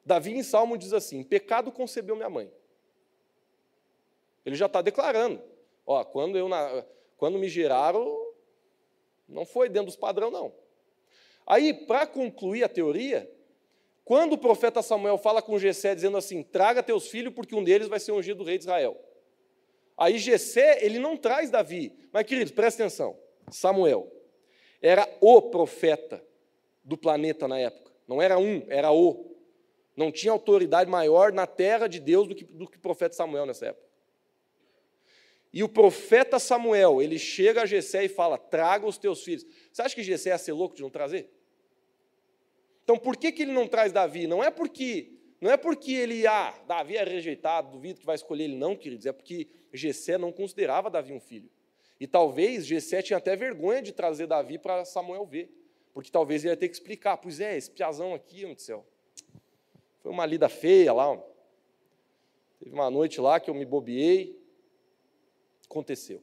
[0.05, 2.51] Davi em Salmo diz assim: pecado concebeu minha mãe.
[4.45, 5.41] Ele já está declarando:
[5.85, 6.49] ó, quando, eu,
[7.17, 8.33] quando me geraram,
[9.27, 10.53] Não foi dentro dos padrão, não.
[11.45, 13.29] Aí, para concluir a teoria,
[14.05, 17.87] quando o profeta Samuel fala com Jessé dizendo assim: "Traga teus filhos, porque um deles
[17.87, 18.97] vai ser ungido rei de Israel".
[19.97, 21.93] Aí Jessé, ele não traz Davi.
[22.11, 23.17] Mas queridos, presta atenção.
[23.49, 24.11] Samuel
[24.81, 26.23] era o profeta
[26.83, 27.91] do planeta na época.
[28.07, 29.32] Não era um, era o.
[29.95, 33.45] Não tinha autoridade maior na terra de Deus do que, do que o profeta Samuel
[33.45, 33.87] nessa época.
[35.51, 39.45] E o profeta Samuel, ele chega a Jessé e fala: traga os teus filhos.
[39.71, 41.29] Você acha que Jessé ia ser louco de não trazer?
[42.83, 44.25] Então por que, que ele não traz Davi?
[44.25, 48.45] Não é porque não é porque ele, ah, Davi é rejeitado, duvido que vai escolher
[48.45, 51.49] ele, não, queridos, é porque Jessé não considerava Davi um filho.
[51.99, 55.51] E talvez Jessé tinha até vergonha de trazer Davi para Samuel ver.
[55.93, 58.85] Porque talvez ele ia ter que explicar, pois é, esse piazão aqui, meu céu,
[60.03, 61.17] foi uma lida feia lá.
[62.59, 64.37] Teve uma noite lá que eu me bobeei,
[65.65, 66.21] aconteceu.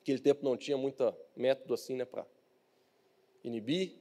[0.00, 2.26] Naquele tempo não tinha muito método assim, né, para
[3.44, 3.96] inibir.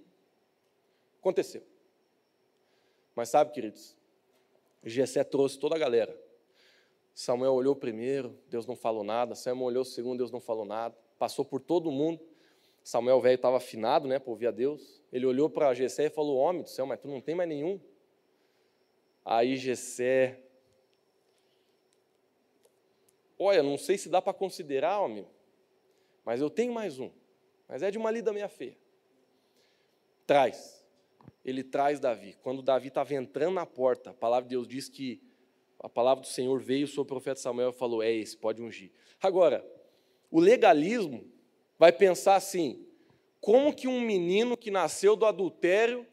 [1.20, 1.62] Aconteceu.
[3.16, 3.96] Mas sabe, queridos,
[4.84, 6.20] Jessé trouxe toda a galera.
[7.14, 9.36] Samuel olhou primeiro, Deus não falou nada.
[9.36, 10.98] Samuel olhou segundo, Deus não falou nada.
[11.20, 12.20] Passou por todo mundo.
[12.82, 15.04] Samuel velho estava afinado, né, para ouvir a Deus.
[15.12, 17.80] Ele olhou para Jessé e falou: Homem do céu, mas tu não tem mais nenhum.
[19.24, 20.42] Aí Jessé,
[23.38, 25.28] olha, não sei se dá para considerar, homem,
[26.26, 27.12] mas eu tenho mais um.
[27.68, 28.78] Mas é de uma lida meia feia.
[30.26, 30.86] Traz.
[31.46, 32.36] Ele traz Davi.
[32.42, 35.22] Quando Davi estava entrando na porta, a palavra de Deus diz que
[35.80, 38.92] a palavra do Senhor veio sobre o profeta Samuel e falou: É esse, pode ungir.
[39.22, 39.66] Agora,
[40.30, 41.32] o legalismo
[41.78, 42.86] vai pensar assim:
[43.40, 46.06] como que um menino que nasceu do adultério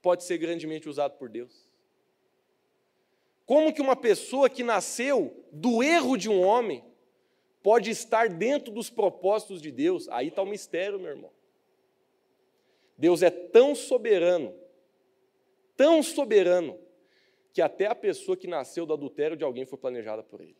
[0.00, 1.67] pode ser grandemente usado por Deus?
[3.48, 6.84] Como que uma pessoa que nasceu do erro de um homem
[7.62, 10.06] pode estar dentro dos propósitos de Deus?
[10.10, 11.30] Aí está o mistério, meu irmão.
[12.98, 14.54] Deus é tão soberano,
[15.74, 16.78] tão soberano,
[17.50, 20.56] que até a pessoa que nasceu do adultério de alguém foi planejada por ele.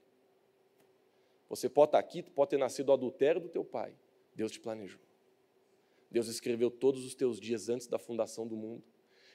[1.51, 3.93] Você pode estar aqui, pode ter nascido do adultério do teu pai.
[4.34, 5.01] Deus te planejou.
[6.11, 8.82] Deus escreveu todos os teus dias antes da fundação do mundo.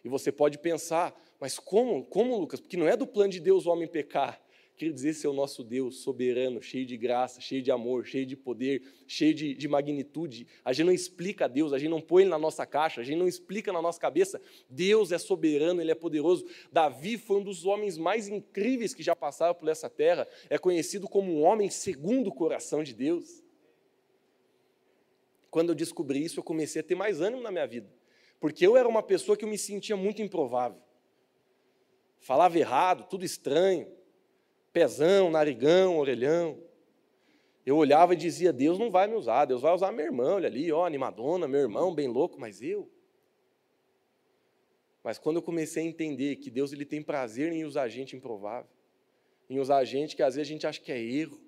[0.03, 2.59] E você pode pensar, mas como, como Lucas?
[2.59, 4.41] Porque não é do plano de Deus o homem pecar.
[4.75, 8.25] Quer dizer, esse é o nosso Deus soberano, cheio de graça, cheio de amor, cheio
[8.25, 10.47] de poder, cheio de, de, magnitude.
[10.65, 13.03] A gente não explica a Deus, a gente não põe ele na nossa caixa, a
[13.03, 14.41] gente não explica na nossa cabeça.
[14.67, 16.45] Deus é soberano, ele é poderoso.
[16.71, 20.27] Davi foi um dos homens mais incríveis que já passaram por essa terra.
[20.49, 23.43] É conhecido como um homem segundo o coração de Deus.
[25.51, 27.87] Quando eu descobri isso, eu comecei a ter mais ânimo na minha vida.
[28.43, 30.77] Porque eu era uma pessoa que eu me sentia muito improvável.
[32.19, 33.87] Falava errado, tudo estranho.
[34.73, 36.61] Pezão, narigão, orelhão.
[37.65, 40.49] Eu olhava e dizia: Deus não vai me usar, Deus vai usar meu irmão, olha
[40.49, 42.91] ali, ó, animadona, meu irmão, bem louco, mas eu.
[45.01, 48.69] Mas quando eu comecei a entender que Deus ele tem prazer em usar gente improvável,
[49.49, 51.39] em usar gente que às vezes a gente acha que é erro,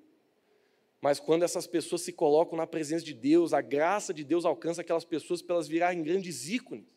[1.06, 4.82] mas quando essas pessoas se colocam na presença de Deus, a graça de Deus alcança
[4.82, 6.88] aquelas pessoas para elas virarem grandes ícones.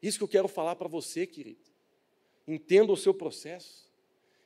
[0.00, 1.68] Isso que eu quero falar para você, querido.
[2.46, 3.92] Entenda o seu processo.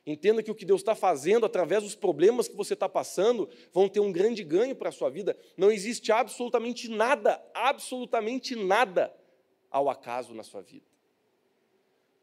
[0.07, 3.87] Entenda que o que Deus está fazendo através dos problemas que você está passando vão
[3.87, 5.37] ter um grande ganho para a sua vida.
[5.55, 9.15] Não existe absolutamente nada, absolutamente nada
[9.69, 10.87] ao acaso na sua vida.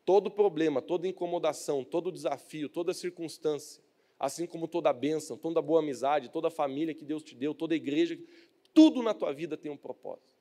[0.04, 3.80] Todo problema, toda incomodação, todo desafio, toda circunstância
[4.20, 7.34] assim como toda a bênção, toda a boa amizade, toda a família que Deus te
[7.34, 8.18] deu, toda a igreja,
[8.74, 10.36] tudo na tua vida tem um propósito.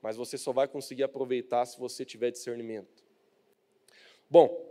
[0.00, 3.04] Mas você só vai conseguir aproveitar se você tiver discernimento.
[4.30, 4.66] Bom,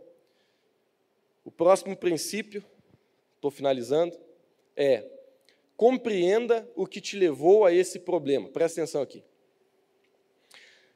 [1.43, 2.65] o próximo princípio,
[3.35, 4.17] estou finalizando,
[4.75, 5.07] é
[5.77, 8.49] compreenda o que te levou a esse problema.
[8.49, 9.23] Presta atenção aqui.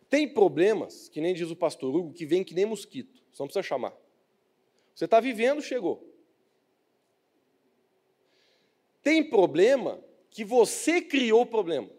[0.09, 3.47] Tem problemas, que nem diz o pastor Hugo, que vem que nem mosquito, só não
[3.47, 3.95] precisa chamar.
[4.95, 6.08] Você está vivendo, chegou.
[9.01, 11.89] Tem problema que você criou o problema.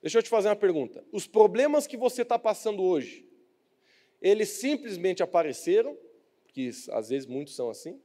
[0.00, 1.04] Deixa eu te fazer uma pergunta.
[1.12, 3.26] Os problemas que você está passando hoje,
[4.20, 5.96] eles simplesmente apareceram,
[6.48, 8.00] que às vezes muitos são assim,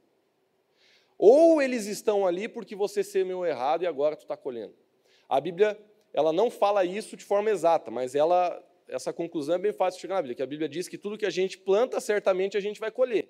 [1.16, 4.74] ou eles estão ali porque você semeou errado e agora tu está colhendo.
[5.28, 5.78] A Bíblia
[6.12, 10.02] ela não fala isso de forma exata, mas ela, essa conclusão é bem fácil de
[10.02, 12.60] chegar na Bíblia, que a Bíblia diz que tudo que a gente planta, certamente a
[12.60, 13.28] gente vai colher.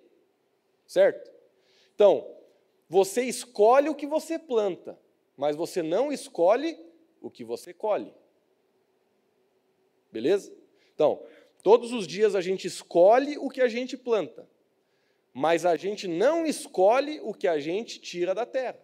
[0.87, 1.31] Certo?
[1.95, 2.27] Então,
[2.89, 4.99] você escolhe o que você planta,
[5.37, 6.79] mas você não escolhe
[7.21, 8.15] o que você colhe.
[10.13, 10.55] Beleza?
[10.95, 11.25] Então,
[11.63, 14.49] todos os dias a gente escolhe o que a gente planta,
[15.33, 18.79] mas a gente não escolhe o que a gente tira da terra.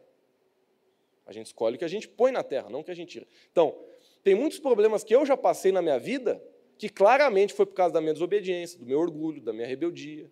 [1.27, 3.11] A gente escolhe o que a gente põe na terra, não o que a gente
[3.11, 3.27] tira.
[3.53, 3.79] Então,
[4.23, 6.43] tem muitos problemas que eu já passei na minha vida
[6.77, 10.31] que claramente foi por causa da minha desobediência, do meu orgulho, da minha rebeldia,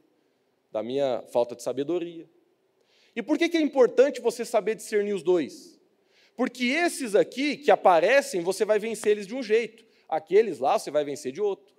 [0.72, 2.28] da minha falta de sabedoria.
[3.18, 5.76] E por que, que é importante você saber discernir os dois?
[6.36, 10.88] Porque esses aqui que aparecem, você vai vencer eles de um jeito, aqueles lá você
[10.88, 11.74] vai vencer de outro.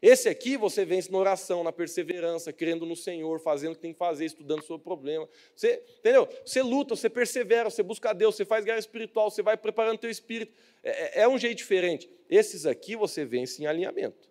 [0.00, 3.92] Esse aqui você vence na oração, na perseverança, crendo no Senhor, fazendo o que tem
[3.92, 5.28] que fazer, estudando o seu problema.
[5.54, 6.26] Você, entendeu?
[6.42, 10.00] Você luta, você persevera, você busca Deus, você faz guerra espiritual, você vai preparando o
[10.00, 10.54] teu espírito.
[10.82, 12.08] É, é, é um jeito diferente.
[12.30, 14.26] Esses aqui você vence em alinhamento.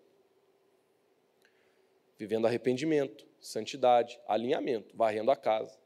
[2.18, 5.78] Vivendo arrependimento, santidade, alinhamento, varrendo a casa,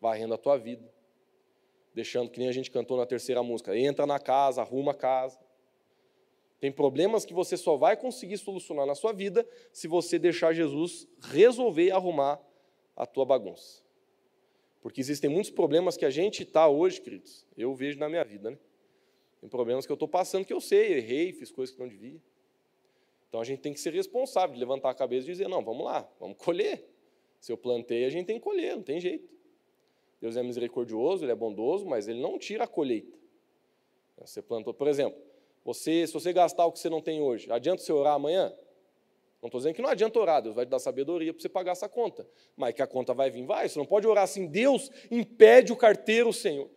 [0.00, 0.90] varrendo a tua vida.
[1.94, 5.38] Deixando, que nem a gente cantou na terceira música, entra na casa, arruma a casa.
[6.60, 11.08] Tem problemas que você só vai conseguir solucionar na sua vida se você deixar Jesus
[11.20, 12.40] resolver e arrumar
[12.94, 13.82] a tua bagunça.
[14.82, 18.50] Porque existem muitos problemas que a gente está hoje, queridos, eu vejo na minha vida,
[18.50, 18.58] né?
[19.40, 22.20] Tem problemas que eu estou passando que eu sei, errei, fiz coisas que não devia.
[23.28, 26.06] Então a gente tem que ser responsável, levantar a cabeça e dizer: não, vamos lá,
[26.18, 26.86] vamos colher.
[27.38, 29.26] Se eu plantei, a gente tem que colher, não tem jeito.
[30.20, 33.18] Deus é misericordioso, Ele é bondoso, mas Ele não tira a colheita.
[34.18, 35.18] Você plantou, por exemplo,
[35.64, 38.54] você, se você gastar o que você não tem hoje, adianta você orar amanhã?
[39.40, 41.72] Não estou dizendo que não adianta orar, Deus vai te dar sabedoria para você pagar
[41.72, 42.28] essa conta.
[42.54, 43.66] Mas que a conta vai vir, vai.
[43.68, 46.68] Você não pode orar assim, Deus impede o carteiro, Senhor.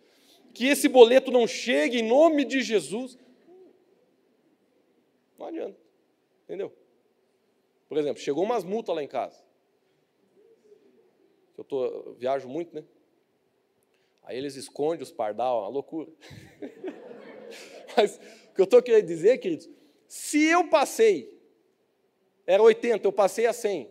[0.54, 3.18] Que esse boleto não chegue em nome de Jesus.
[5.38, 5.78] Não adianta.
[6.46, 6.72] Entendeu?
[7.90, 9.44] Por exemplo, chegou umas multas lá em casa.
[11.58, 12.84] Eu, tô, eu viajo muito, né?
[14.24, 16.10] Aí eles escondem os pardal, uma loucura.
[17.96, 19.70] Mas o que eu estou querendo dizer, queridos,
[20.08, 21.40] se eu passei,
[22.46, 23.90] era 80, eu passei a 100,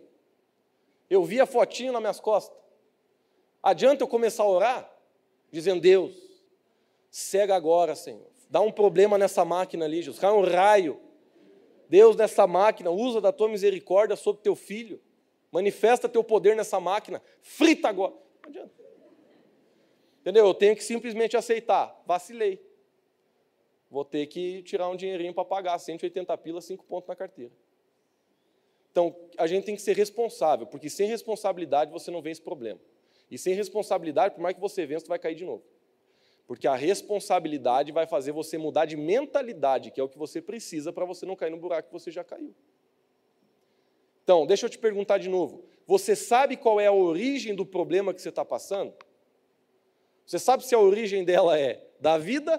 [1.11, 2.57] eu vi a fotinho nas minhas costas,
[3.63, 4.97] adianta eu começar a orar,
[5.51, 6.17] dizendo, Deus,
[7.11, 10.99] cega agora, Senhor, dá um problema nessa máquina ali, Jesus, cai um raio,
[11.89, 15.01] Deus, nessa máquina, usa da tua misericórdia sobre teu filho,
[15.51, 18.83] manifesta teu poder nessa máquina, frita agora, não adianta.
[20.23, 20.47] Entendeu?
[20.47, 22.73] Eu tenho que simplesmente aceitar, vacilei
[23.93, 27.53] vou ter que tirar um dinheirinho para pagar 180 pilas, 5 pontos na carteira.
[28.91, 32.81] Então, a gente tem que ser responsável, porque sem responsabilidade você não vence problema.
[33.31, 35.63] E sem responsabilidade, por mais que você vença, você vai cair de novo.
[36.47, 40.91] Porque a responsabilidade vai fazer você mudar de mentalidade, que é o que você precisa
[40.91, 42.55] para você não cair no buraco que você já caiu.
[44.25, 45.67] Então, deixa eu te perguntar de novo.
[45.87, 48.95] Você sabe qual é a origem do problema que você está passando?
[50.33, 52.59] Você sabe se a origem dela é da vida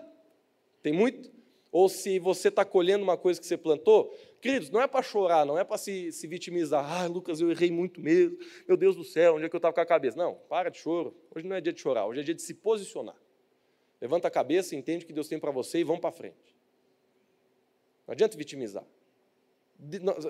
[0.84, 1.32] tem muito?
[1.72, 5.44] Ou se você está colhendo uma coisa que você plantou, queridos, não é para chorar,
[5.44, 6.86] não é para se, se vitimizar.
[6.86, 8.38] Ah, Lucas, eu errei muito mesmo.
[8.68, 10.16] Meu Deus do céu, onde é que eu estava com a cabeça?
[10.16, 11.18] Não, para de choro.
[11.36, 13.16] Hoje não é dia de chorar, hoje é dia de se posicionar.
[14.00, 16.56] Levanta a cabeça, entende o que Deus tem para você e vamos para frente.
[18.06, 18.86] Não adianta vitimizar.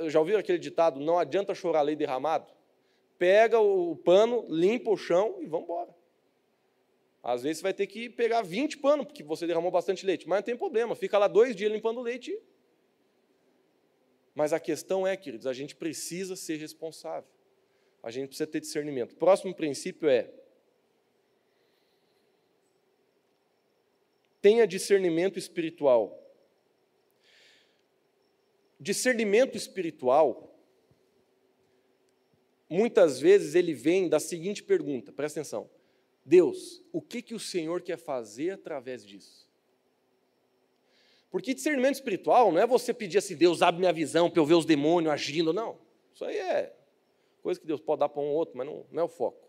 [0.08, 0.98] Já ouviram aquele ditado?
[0.98, 2.50] Não adianta chorar lei derramado?
[3.18, 6.03] Pega o pano, limpa o chão e vamos embora.
[7.24, 10.28] Às vezes você vai ter que pegar 20 panos, porque você derramou bastante leite.
[10.28, 12.38] Mas não tem problema, fica lá dois dias limpando o leite.
[14.36, 17.30] Mas a questão é, queridos, a gente precisa ser responsável.
[18.02, 19.14] A gente precisa ter discernimento.
[19.14, 20.30] O próximo princípio é:
[24.42, 26.20] tenha discernimento espiritual.
[28.78, 30.54] Discernimento espiritual,
[32.70, 35.70] muitas vezes ele vem da seguinte pergunta, presta atenção.
[36.26, 39.50] Deus, o que, que o Senhor quer fazer através disso?
[41.30, 44.54] Porque discernimento espiritual não é você pedir assim, Deus, abre minha visão para eu ver
[44.54, 45.80] os demônios agindo, não.
[46.14, 46.76] Isso aí é
[47.42, 49.44] coisa que Deus pode dar para um ou outro, mas não, não é o foco.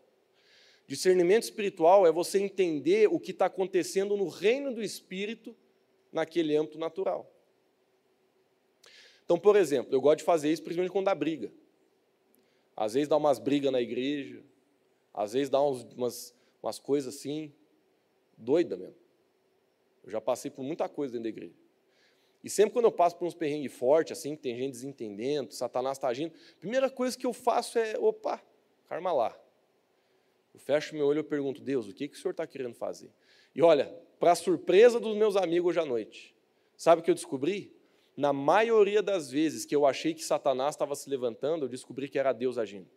[0.87, 5.57] Discernimento espiritual é você entender o que está acontecendo no reino do Espírito
[6.13, 7.31] naquele âmbito natural.
[9.25, 11.53] Então, por exemplo, eu gosto de fazer isso principalmente quando dá briga.
[12.77, 14.43] Às vezes dá umas brigas na igreja,
[15.13, 16.35] às vezes dá umas,
[16.65, 17.53] umas coisas assim,
[18.37, 18.97] doida mesmo.
[20.03, 21.55] Eu já passei por muita coisa dentro da igreja.
[22.43, 25.97] E sempre quando eu passo por uns perrengues fortes, assim, que tem gente desentendendo, Satanás
[25.97, 28.43] está agindo, a primeira coisa que eu faço é, opa,
[28.87, 29.39] karma lá.
[30.53, 33.11] Eu fecho meu olho e pergunto, Deus, o que, que o Senhor está querendo fazer?
[33.55, 33.87] E olha,
[34.19, 36.37] para surpresa dos meus amigos hoje à noite,
[36.77, 37.75] sabe o que eu descobri?
[38.17, 42.19] Na maioria das vezes que eu achei que Satanás estava se levantando, eu descobri que
[42.19, 42.89] era Deus agindo.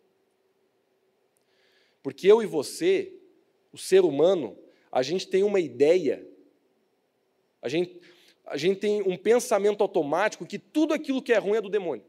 [2.02, 3.18] Porque eu e você,
[3.72, 4.56] o ser humano,
[4.90, 6.26] a gente tem uma ideia,
[7.60, 8.00] a gente,
[8.46, 12.04] a gente tem um pensamento automático que tudo aquilo que é ruim é do demônio.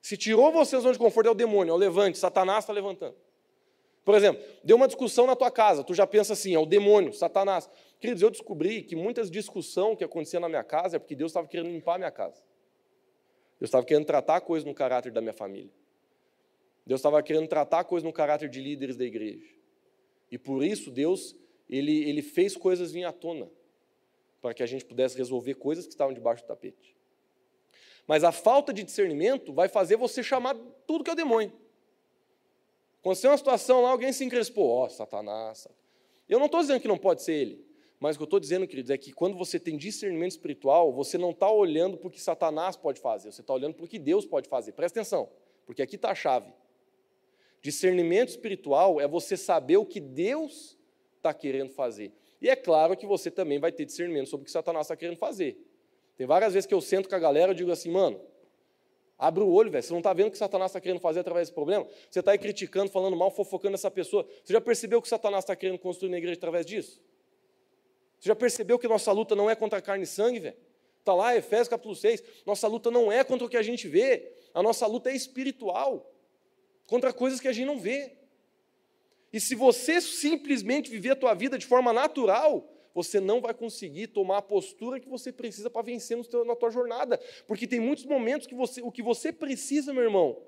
[0.00, 2.72] Se tirou você da zona de conforto, é o demônio, é o levante, Satanás está
[2.72, 3.16] levantando.
[4.04, 7.12] Por exemplo, deu uma discussão na tua casa, tu já pensa assim, é o demônio,
[7.12, 7.70] Satanás.
[8.00, 11.46] Queridos, eu descobri que muitas discussões que aconteciam na minha casa é porque Deus estava
[11.46, 12.42] querendo limpar a minha casa.
[13.60, 15.70] Deus estava querendo tratar coisas no caráter da minha família.
[16.84, 19.61] Deus estava querendo tratar coisas no caráter de líderes da igreja.
[20.32, 21.36] E por isso Deus,
[21.68, 23.50] ele, ele fez coisas vir à tona,
[24.40, 26.96] para que a gente pudesse resolver coisas que estavam debaixo do tapete.
[28.06, 30.56] Mas a falta de discernimento vai fazer você chamar
[30.86, 31.52] tudo que é o demônio.
[33.02, 35.68] Tem uma situação lá, alguém se encrespou, ó, oh, Satanás.
[36.26, 37.66] Eu não estou dizendo que não pode ser ele,
[38.00, 41.18] mas o que eu estou dizendo, queridos, é que quando você tem discernimento espiritual, você
[41.18, 43.98] não está olhando para o que Satanás pode fazer, você está olhando para o que
[43.98, 44.72] Deus pode fazer.
[44.72, 45.28] Presta atenção,
[45.66, 46.50] porque aqui está a chave.
[47.62, 50.76] Discernimento espiritual é você saber o que Deus
[51.16, 52.12] está querendo fazer.
[52.40, 55.16] E é claro que você também vai ter discernimento sobre o que Satanás está querendo
[55.16, 55.56] fazer.
[56.16, 58.20] Tem várias vezes que eu sento com a galera e digo assim, mano,
[59.16, 59.82] abre o olho, velho.
[59.82, 61.86] Você não está vendo o que Satanás está querendo fazer através desse problema?
[62.10, 64.26] Você está aí criticando, falando mal, fofocando essa pessoa.
[64.44, 67.00] Você já percebeu o que Satanás está querendo construir na igreja através disso?
[68.18, 70.56] Você já percebeu que nossa luta não é contra carne e sangue, velho?
[70.98, 72.22] Está lá, Efésios capítulo 6.
[72.44, 74.32] Nossa luta não é contra o que a gente vê.
[74.52, 76.12] A nossa luta é espiritual.
[76.92, 78.12] Contra coisas que a gente não vê.
[79.32, 84.08] E se você simplesmente viver a tua vida de forma natural, você não vai conseguir
[84.08, 87.18] tomar a postura que você precisa para vencer teu, na tua jornada.
[87.46, 90.38] Porque tem muitos momentos que você, o que você precisa, meu irmão,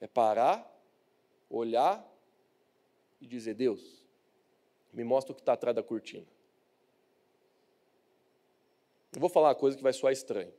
[0.00, 0.66] é parar,
[1.50, 2.10] olhar
[3.20, 4.02] e dizer: Deus,
[4.94, 6.26] me mostra o que está atrás da cortina.
[9.12, 10.54] Eu vou falar uma coisa que vai soar estranho.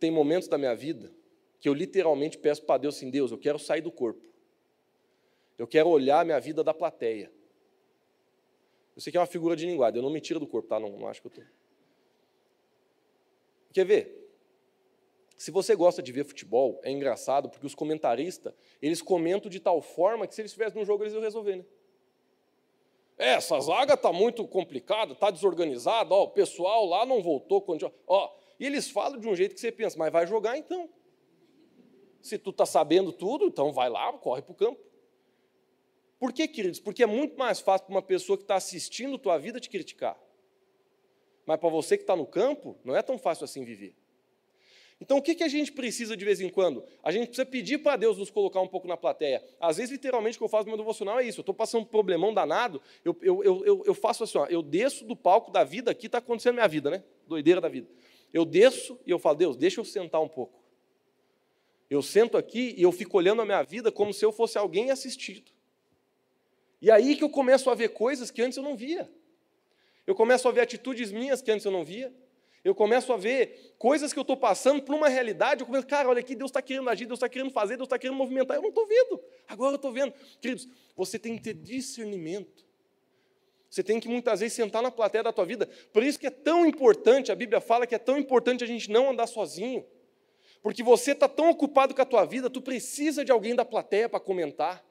[0.00, 1.12] Tem momentos da minha vida
[1.60, 4.20] que eu literalmente peço para Deus assim: Deus, eu quero sair do corpo.
[5.58, 7.30] Eu quero olhar a minha vida da plateia.
[8.96, 10.80] Eu sei que é uma figura de linguagem, eu não me tiro do corpo, tá?
[10.80, 11.44] Não, não acho que eu estou.
[13.72, 14.20] Quer ver?
[15.36, 19.80] Se você gosta de ver futebol, é engraçado, porque os comentaristas, eles comentam de tal
[19.80, 21.64] forma que se eles estivessem no jogo, eles iam resolver, né?
[23.16, 27.64] É, essa zaga está muito complicada, está desorganizada, ó, o pessoal lá não voltou.
[28.06, 30.86] Ó, e eles falam de um jeito que você pensa, mas vai jogar então.
[32.20, 34.78] Se tu está sabendo tudo, então vai lá, corre para o campo.
[36.18, 36.78] Por que, queridos?
[36.78, 40.20] Porque é muito mais fácil para uma pessoa que está assistindo tua vida te criticar.
[41.46, 43.96] Mas para você que está no campo, não é tão fácil assim viver.
[45.00, 46.84] Então, o que, que a gente precisa de vez em quando?
[47.02, 49.42] A gente precisa pedir para Deus nos colocar um pouco na plateia.
[49.58, 51.40] Às vezes, literalmente, o que eu faço no meu devocional é isso.
[51.40, 55.06] Eu estou passando um problemão danado, eu, eu, eu, eu faço assim, ó, eu desço
[55.06, 57.02] do palco da vida, aqui está acontecendo minha vida, né?
[57.26, 57.88] Doideira da vida.
[58.32, 60.60] Eu desço e eu falo, Deus, deixa eu sentar um pouco.
[61.88, 64.90] Eu sento aqui e eu fico olhando a minha vida como se eu fosse alguém
[64.90, 65.50] assistido.
[66.80, 69.10] E aí que eu começo a ver coisas que antes eu não via.
[70.06, 72.14] Eu começo a ver atitudes minhas que antes eu não via.
[72.62, 75.62] Eu começo a ver coisas que eu estou passando por uma realidade.
[75.62, 77.98] Eu começo, cara, olha aqui, Deus está querendo agir, Deus está querendo fazer, Deus está
[77.98, 78.56] querendo movimentar.
[78.56, 79.20] Eu não estou vendo.
[79.48, 80.12] Agora eu estou vendo.
[80.40, 82.69] Queridos, você tem que ter discernimento.
[83.70, 85.68] Você tem que muitas vezes sentar na plateia da tua vida.
[85.92, 88.90] Por isso que é tão importante, a Bíblia fala que é tão importante a gente
[88.90, 89.86] não andar sozinho.
[90.60, 94.08] Porque você está tão ocupado com a tua vida, tu precisa de alguém da plateia
[94.08, 94.84] para comentar.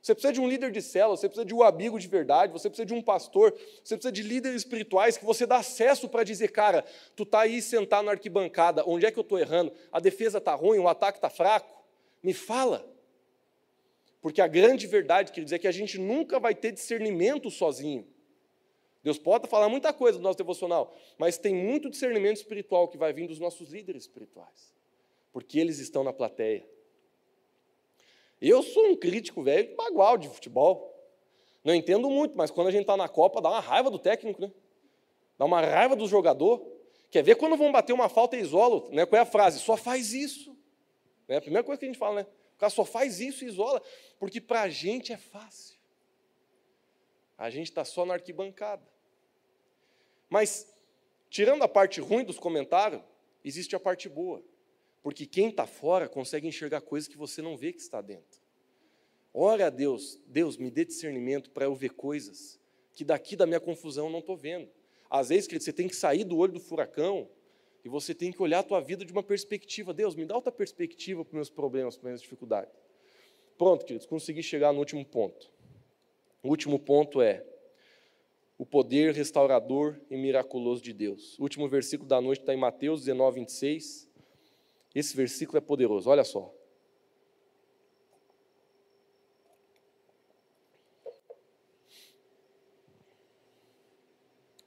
[0.00, 2.70] Você precisa de um líder de célula, você precisa de um amigo de verdade, você
[2.70, 3.52] precisa de um pastor,
[3.82, 6.84] você precisa de líderes espirituais que você dá acesso para dizer, cara,
[7.16, 9.72] tu está aí sentado na arquibancada, onde é que eu estou errando?
[9.90, 11.82] A defesa está ruim, o ataque está fraco?
[12.22, 12.95] Me fala.
[14.26, 18.04] Porque a grande verdade, quer dizer, é que a gente nunca vai ter discernimento sozinho.
[19.00, 23.12] Deus pode falar muita coisa do nosso devocional, mas tem muito discernimento espiritual que vai
[23.12, 24.74] vir dos nossos líderes espirituais,
[25.32, 26.68] porque eles estão na plateia.
[28.40, 30.92] Eu sou um crítico velho bagual de futebol.
[31.62, 34.42] Não entendo muito, mas quando a gente está na Copa, dá uma raiva do técnico,
[34.42, 34.50] né?
[35.38, 36.66] Dá uma raiva do jogador.
[37.12, 38.90] Quer ver quando vão bater uma falta e isola?
[38.90, 39.06] Né?
[39.06, 39.60] Qual é a frase?
[39.60, 40.52] Só faz isso.
[41.28, 42.26] É a primeira coisa que a gente fala, né?
[42.56, 43.82] O cara só faz isso e isola,
[44.18, 45.76] porque para a gente é fácil.
[47.36, 48.86] A gente está só na arquibancada.
[50.28, 50.74] Mas,
[51.28, 53.02] tirando a parte ruim dos comentários,
[53.44, 54.42] existe a parte boa.
[55.02, 58.40] Porque quem está fora consegue enxergar coisas que você não vê que está dentro.
[59.32, 62.58] Ora a Deus, Deus, me dê discernimento para eu ver coisas
[62.94, 64.70] que daqui da minha confusão eu não estou vendo.
[65.10, 67.28] Às vezes, querido, você tem que sair do olho do furacão
[67.84, 69.92] e você tem que olhar a tua vida de uma perspectiva.
[69.92, 72.72] Deus, me dá outra perspectiva para os meus problemas, para as minhas dificuldades.
[73.56, 75.50] Pronto, queridos, consegui chegar no último ponto.
[76.42, 77.44] O último ponto é
[78.58, 81.38] o poder restaurador e miraculoso de Deus.
[81.38, 84.08] O último versículo da noite está em Mateus 19, 26.
[84.94, 86.54] Esse versículo é poderoso, olha só.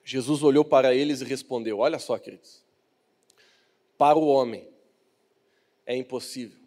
[0.03, 2.63] Jesus olhou para eles e respondeu: Olha só, queridos.
[3.95, 4.67] Para o homem
[5.85, 6.57] é impossível.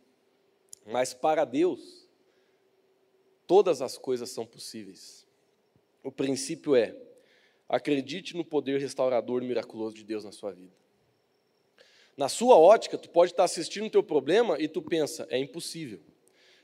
[0.86, 2.01] Mas para Deus,
[3.52, 5.26] todas as coisas são possíveis.
[6.02, 6.96] O princípio é:
[7.68, 10.72] acredite no poder restaurador e miraculoso de Deus na sua vida.
[12.16, 16.00] Na sua ótica, tu pode estar assistindo o teu problema e tu pensa, é impossível.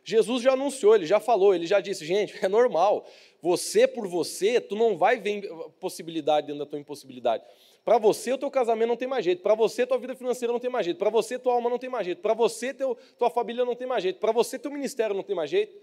[0.02, 3.06] Jesus já anunciou, ele já falou, ele já disse, gente, é normal.
[3.42, 5.46] Você por você, tu não vai ver
[5.78, 7.44] possibilidade dentro da tua impossibilidade.
[7.84, 9.42] Para você, o teu casamento não tem mais jeito.
[9.42, 10.96] Para você, tua vida financeira não tem mais jeito.
[10.96, 12.22] Para você, tua alma não tem mais jeito.
[12.22, 14.18] Para você, teu, tua família não tem mais jeito.
[14.18, 15.76] Para você, teu ministério não tem mais jeito.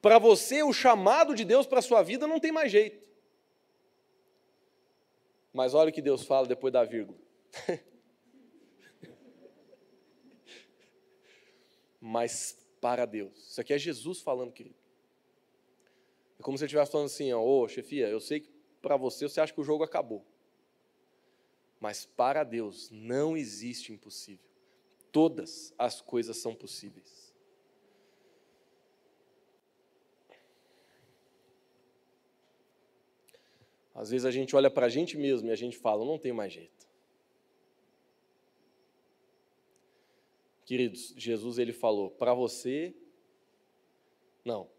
[0.00, 3.06] Para você, o chamado de Deus para a sua vida não tem mais jeito.
[5.52, 7.18] Mas olha o que Deus fala depois da vírgula.
[12.00, 13.36] Mas para Deus.
[13.50, 14.76] Isso aqui é Jesus falando, querido.
[16.38, 18.50] É como se ele estivesse falando assim, ô oh, chefia, eu sei que
[18.80, 20.24] para você você acha que o jogo acabou.
[21.80, 24.46] Mas para Deus não existe impossível.
[25.10, 27.27] Todas as coisas são possíveis.
[33.98, 36.32] Às vezes a gente olha para a gente mesmo e a gente fala, não tem
[36.32, 36.86] mais jeito.
[40.64, 42.94] Queridos, Jesus ele falou: para você,
[44.44, 44.70] não.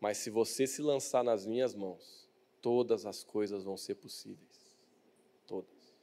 [0.00, 2.26] Mas se você se lançar nas minhas mãos,
[2.62, 4.74] todas as coisas vão ser possíveis.
[5.46, 5.94] Todas.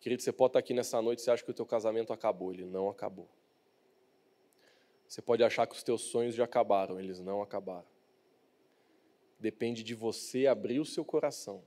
[0.00, 2.50] Querido, você pode estar aqui nessa noite e acha que o teu casamento acabou.
[2.50, 3.28] Ele não acabou.
[5.06, 6.98] Você pode achar que os teus sonhos já acabaram.
[6.98, 7.95] Eles não acabaram.
[9.38, 11.62] Depende de você abrir o seu coração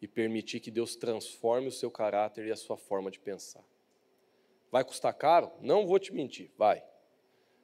[0.00, 3.64] e permitir que Deus transforme o seu caráter e a sua forma de pensar.
[4.70, 5.50] Vai custar caro?
[5.60, 6.84] Não vou te mentir, vai.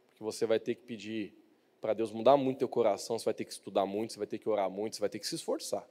[0.07, 1.35] Porque você vai ter que pedir
[1.81, 4.39] para Deus mudar muito teu coração, você vai ter que estudar muito, você vai ter
[4.39, 5.87] que orar muito, você vai ter que se esforçar.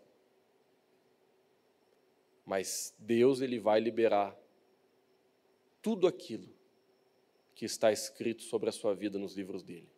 [2.45, 4.35] Mas Deus ele vai liberar
[5.84, 6.49] tudo aquilo
[7.53, 9.93] que está escrito sobre a sua vida nos livros dele.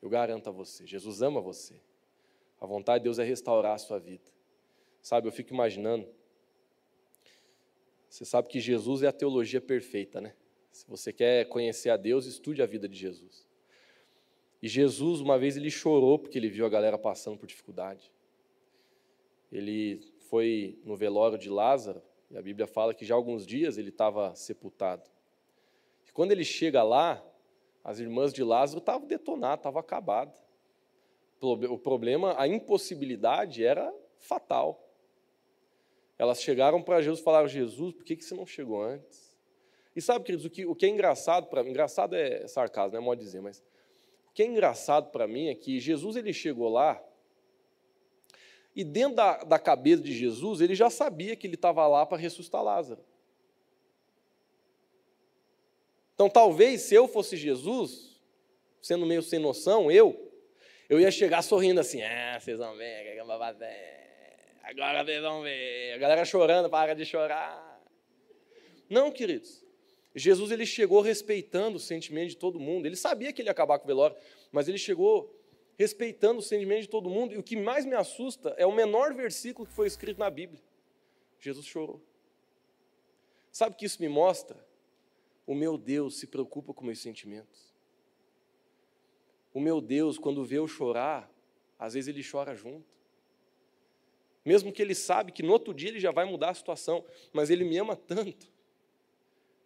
[0.00, 1.80] Eu garanto a você, Jesus ama você.
[2.60, 4.30] A vontade de Deus é restaurar a sua vida.
[5.00, 6.08] Sabe, eu fico imaginando
[8.08, 10.34] você sabe que Jesus é a teologia perfeita, né?
[10.72, 13.46] Se você quer conhecer a Deus, estude a vida de Jesus.
[14.62, 18.10] E Jesus, uma vez, ele chorou porque ele viu a galera passando por dificuldade.
[19.52, 20.00] Ele
[20.30, 23.90] foi no velório de Lázaro, e a Bíblia fala que já há alguns dias ele
[23.90, 25.08] estava sepultado.
[26.06, 27.24] E quando ele chega lá,
[27.88, 30.38] as irmãs de Lázaro estavam detonadas, estavam acabadas.
[31.40, 34.86] O problema, a impossibilidade era fatal.
[36.18, 39.34] Elas chegaram para Jesus e falaram: Jesus, por que, que você não chegou antes?
[39.96, 43.00] E sabe, queridos, o que, o que é engraçado para mim, engraçado é sarcasmo, não
[43.00, 43.60] é modo dizer, mas
[44.28, 47.02] o que é engraçado para mim é que Jesus ele chegou lá
[48.76, 52.18] e dentro da, da cabeça de Jesus ele já sabia que ele estava lá para
[52.18, 53.02] ressuscitar Lázaro.
[56.18, 58.20] Então, talvez se eu fosse Jesus,
[58.82, 60.32] sendo meio sem noção, eu,
[60.88, 63.36] eu ia chegar sorrindo assim: ah, vocês vão ver, que é uma
[64.64, 65.92] Agora vocês vão ver.
[65.92, 67.80] A galera chorando, para de chorar.
[68.90, 69.64] Não, queridos.
[70.12, 72.86] Jesus ele chegou respeitando o sentimento de todo mundo.
[72.86, 74.16] Ele sabia que ele ia acabar com o velório,
[74.50, 75.32] mas ele chegou
[75.76, 77.32] respeitando o sentimento de todo mundo.
[77.32, 80.60] E o que mais me assusta é o menor versículo que foi escrito na Bíblia.
[81.38, 82.02] Jesus chorou.
[83.52, 84.66] Sabe o que isso me mostra?
[85.48, 87.74] O meu Deus se preocupa com meus sentimentos.
[89.52, 91.28] O meu Deus, quando vê eu chorar,
[91.76, 92.98] às vezes ele chora junto
[94.48, 97.04] mesmo que ele sabe que no outro dia ele já vai mudar a situação,
[97.34, 98.50] mas ele me ama tanto,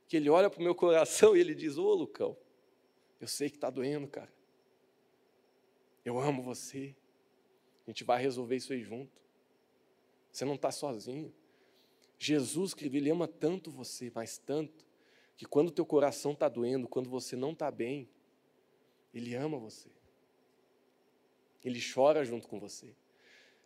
[0.08, 2.36] que ele olha para o meu coração e ele diz: Ô Lucão,
[3.20, 4.32] eu sei que está doendo, cara.
[6.04, 6.96] Eu amo você.
[7.86, 9.22] A gente vai resolver isso aí junto.
[10.32, 11.32] Você não está sozinho.
[12.18, 14.84] Jesus, querido, ele ama tanto você, mas tanto,
[15.42, 18.08] que quando teu coração está doendo, quando você não está bem,
[19.12, 19.88] ele ama você.
[21.64, 22.94] Ele chora junto com você.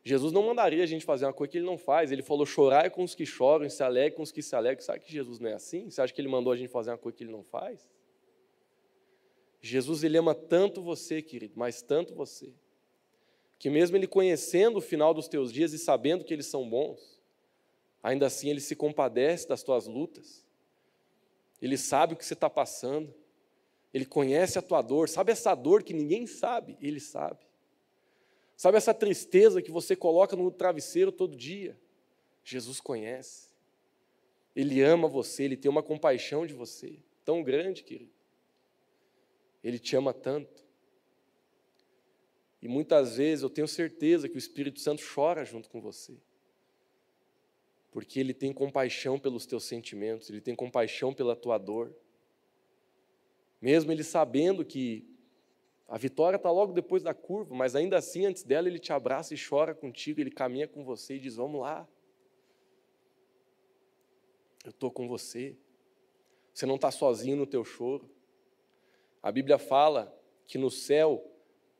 [0.02, 2.10] Jesus não mandaria a gente fazer uma coisa que ele não faz.
[2.10, 4.82] Ele falou: chorar com os que choram, se alegre com os que se alegram.
[4.82, 5.90] Sabe que Jesus não é assim?
[5.90, 7.86] Você acha que ele mandou a gente fazer uma coisa que ele não faz?
[9.60, 12.54] Jesus ele ama tanto você, querido, mas tanto você,
[13.58, 17.20] que mesmo ele conhecendo o final dos teus dias e sabendo que eles são bons,
[18.02, 20.45] ainda assim ele se compadece das tuas lutas.
[21.60, 23.14] Ele sabe o que você está passando.
[23.92, 25.08] Ele conhece a tua dor.
[25.08, 26.76] Sabe essa dor que ninguém sabe?
[26.80, 27.46] Ele sabe.
[28.56, 31.78] Sabe essa tristeza que você coloca no travesseiro todo dia?
[32.42, 33.48] Jesus conhece.
[34.54, 38.14] Ele ama você, ele tem uma compaixão de você, tão grande, querido.
[39.62, 40.64] Ele te ama tanto.
[42.62, 46.16] E muitas vezes eu tenho certeza que o Espírito Santo chora junto com você.
[47.96, 51.96] Porque Ele tem compaixão pelos teus sentimentos, Ele tem compaixão pela tua dor.
[53.58, 55.08] Mesmo Ele sabendo que
[55.88, 59.32] a vitória está logo depois da curva, mas ainda assim, antes dela, Ele te abraça
[59.32, 61.88] e chora contigo, Ele caminha com você e diz: Vamos lá.
[64.62, 65.56] Eu estou com você.
[66.52, 68.10] Você não está sozinho no teu choro.
[69.22, 70.14] A Bíblia fala
[70.46, 71.26] que no céu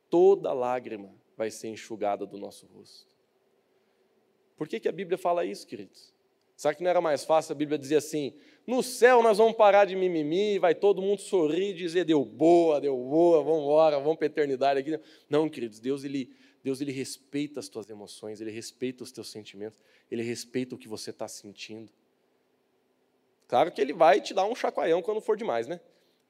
[0.09, 3.16] toda lágrima vai ser enxugada do nosso rosto.
[4.57, 6.13] Por que, que a Bíblia fala isso, queridos?
[6.57, 8.33] Será que não era mais fácil a Bíblia dizer assim:
[8.65, 12.81] no céu nós vamos parar de mimimi, vai todo mundo sorrir e dizer deu boa,
[12.81, 14.99] deu boa, vamos embora, vamos para a eternidade aqui.
[15.29, 19.79] Não, queridos, Deus ele, Deus ele respeita as tuas emoções, ele respeita os teus sentimentos,
[20.09, 21.91] ele respeita o que você está sentindo.
[23.47, 25.79] Claro que ele vai te dar um chacoalhão quando for demais, né?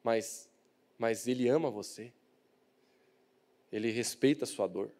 [0.04, 0.49] Mas,
[0.98, 2.12] mas ele ama você.
[3.72, 4.91] Ele respeita a sua dor.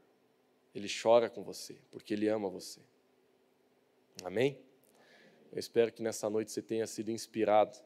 [0.74, 2.80] Ele chora com você, porque ele ama você.
[4.24, 4.60] Amém?
[5.52, 7.78] Eu espero que nessa noite você tenha sido inspirado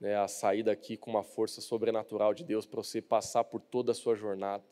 [0.00, 3.92] né, a sair daqui com uma força sobrenatural de Deus para você passar por toda
[3.92, 4.64] a sua jornada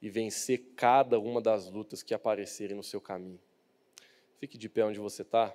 [0.00, 3.40] e vencer cada uma das lutas que aparecerem no seu caminho.
[4.38, 5.54] Fique de pé onde você está.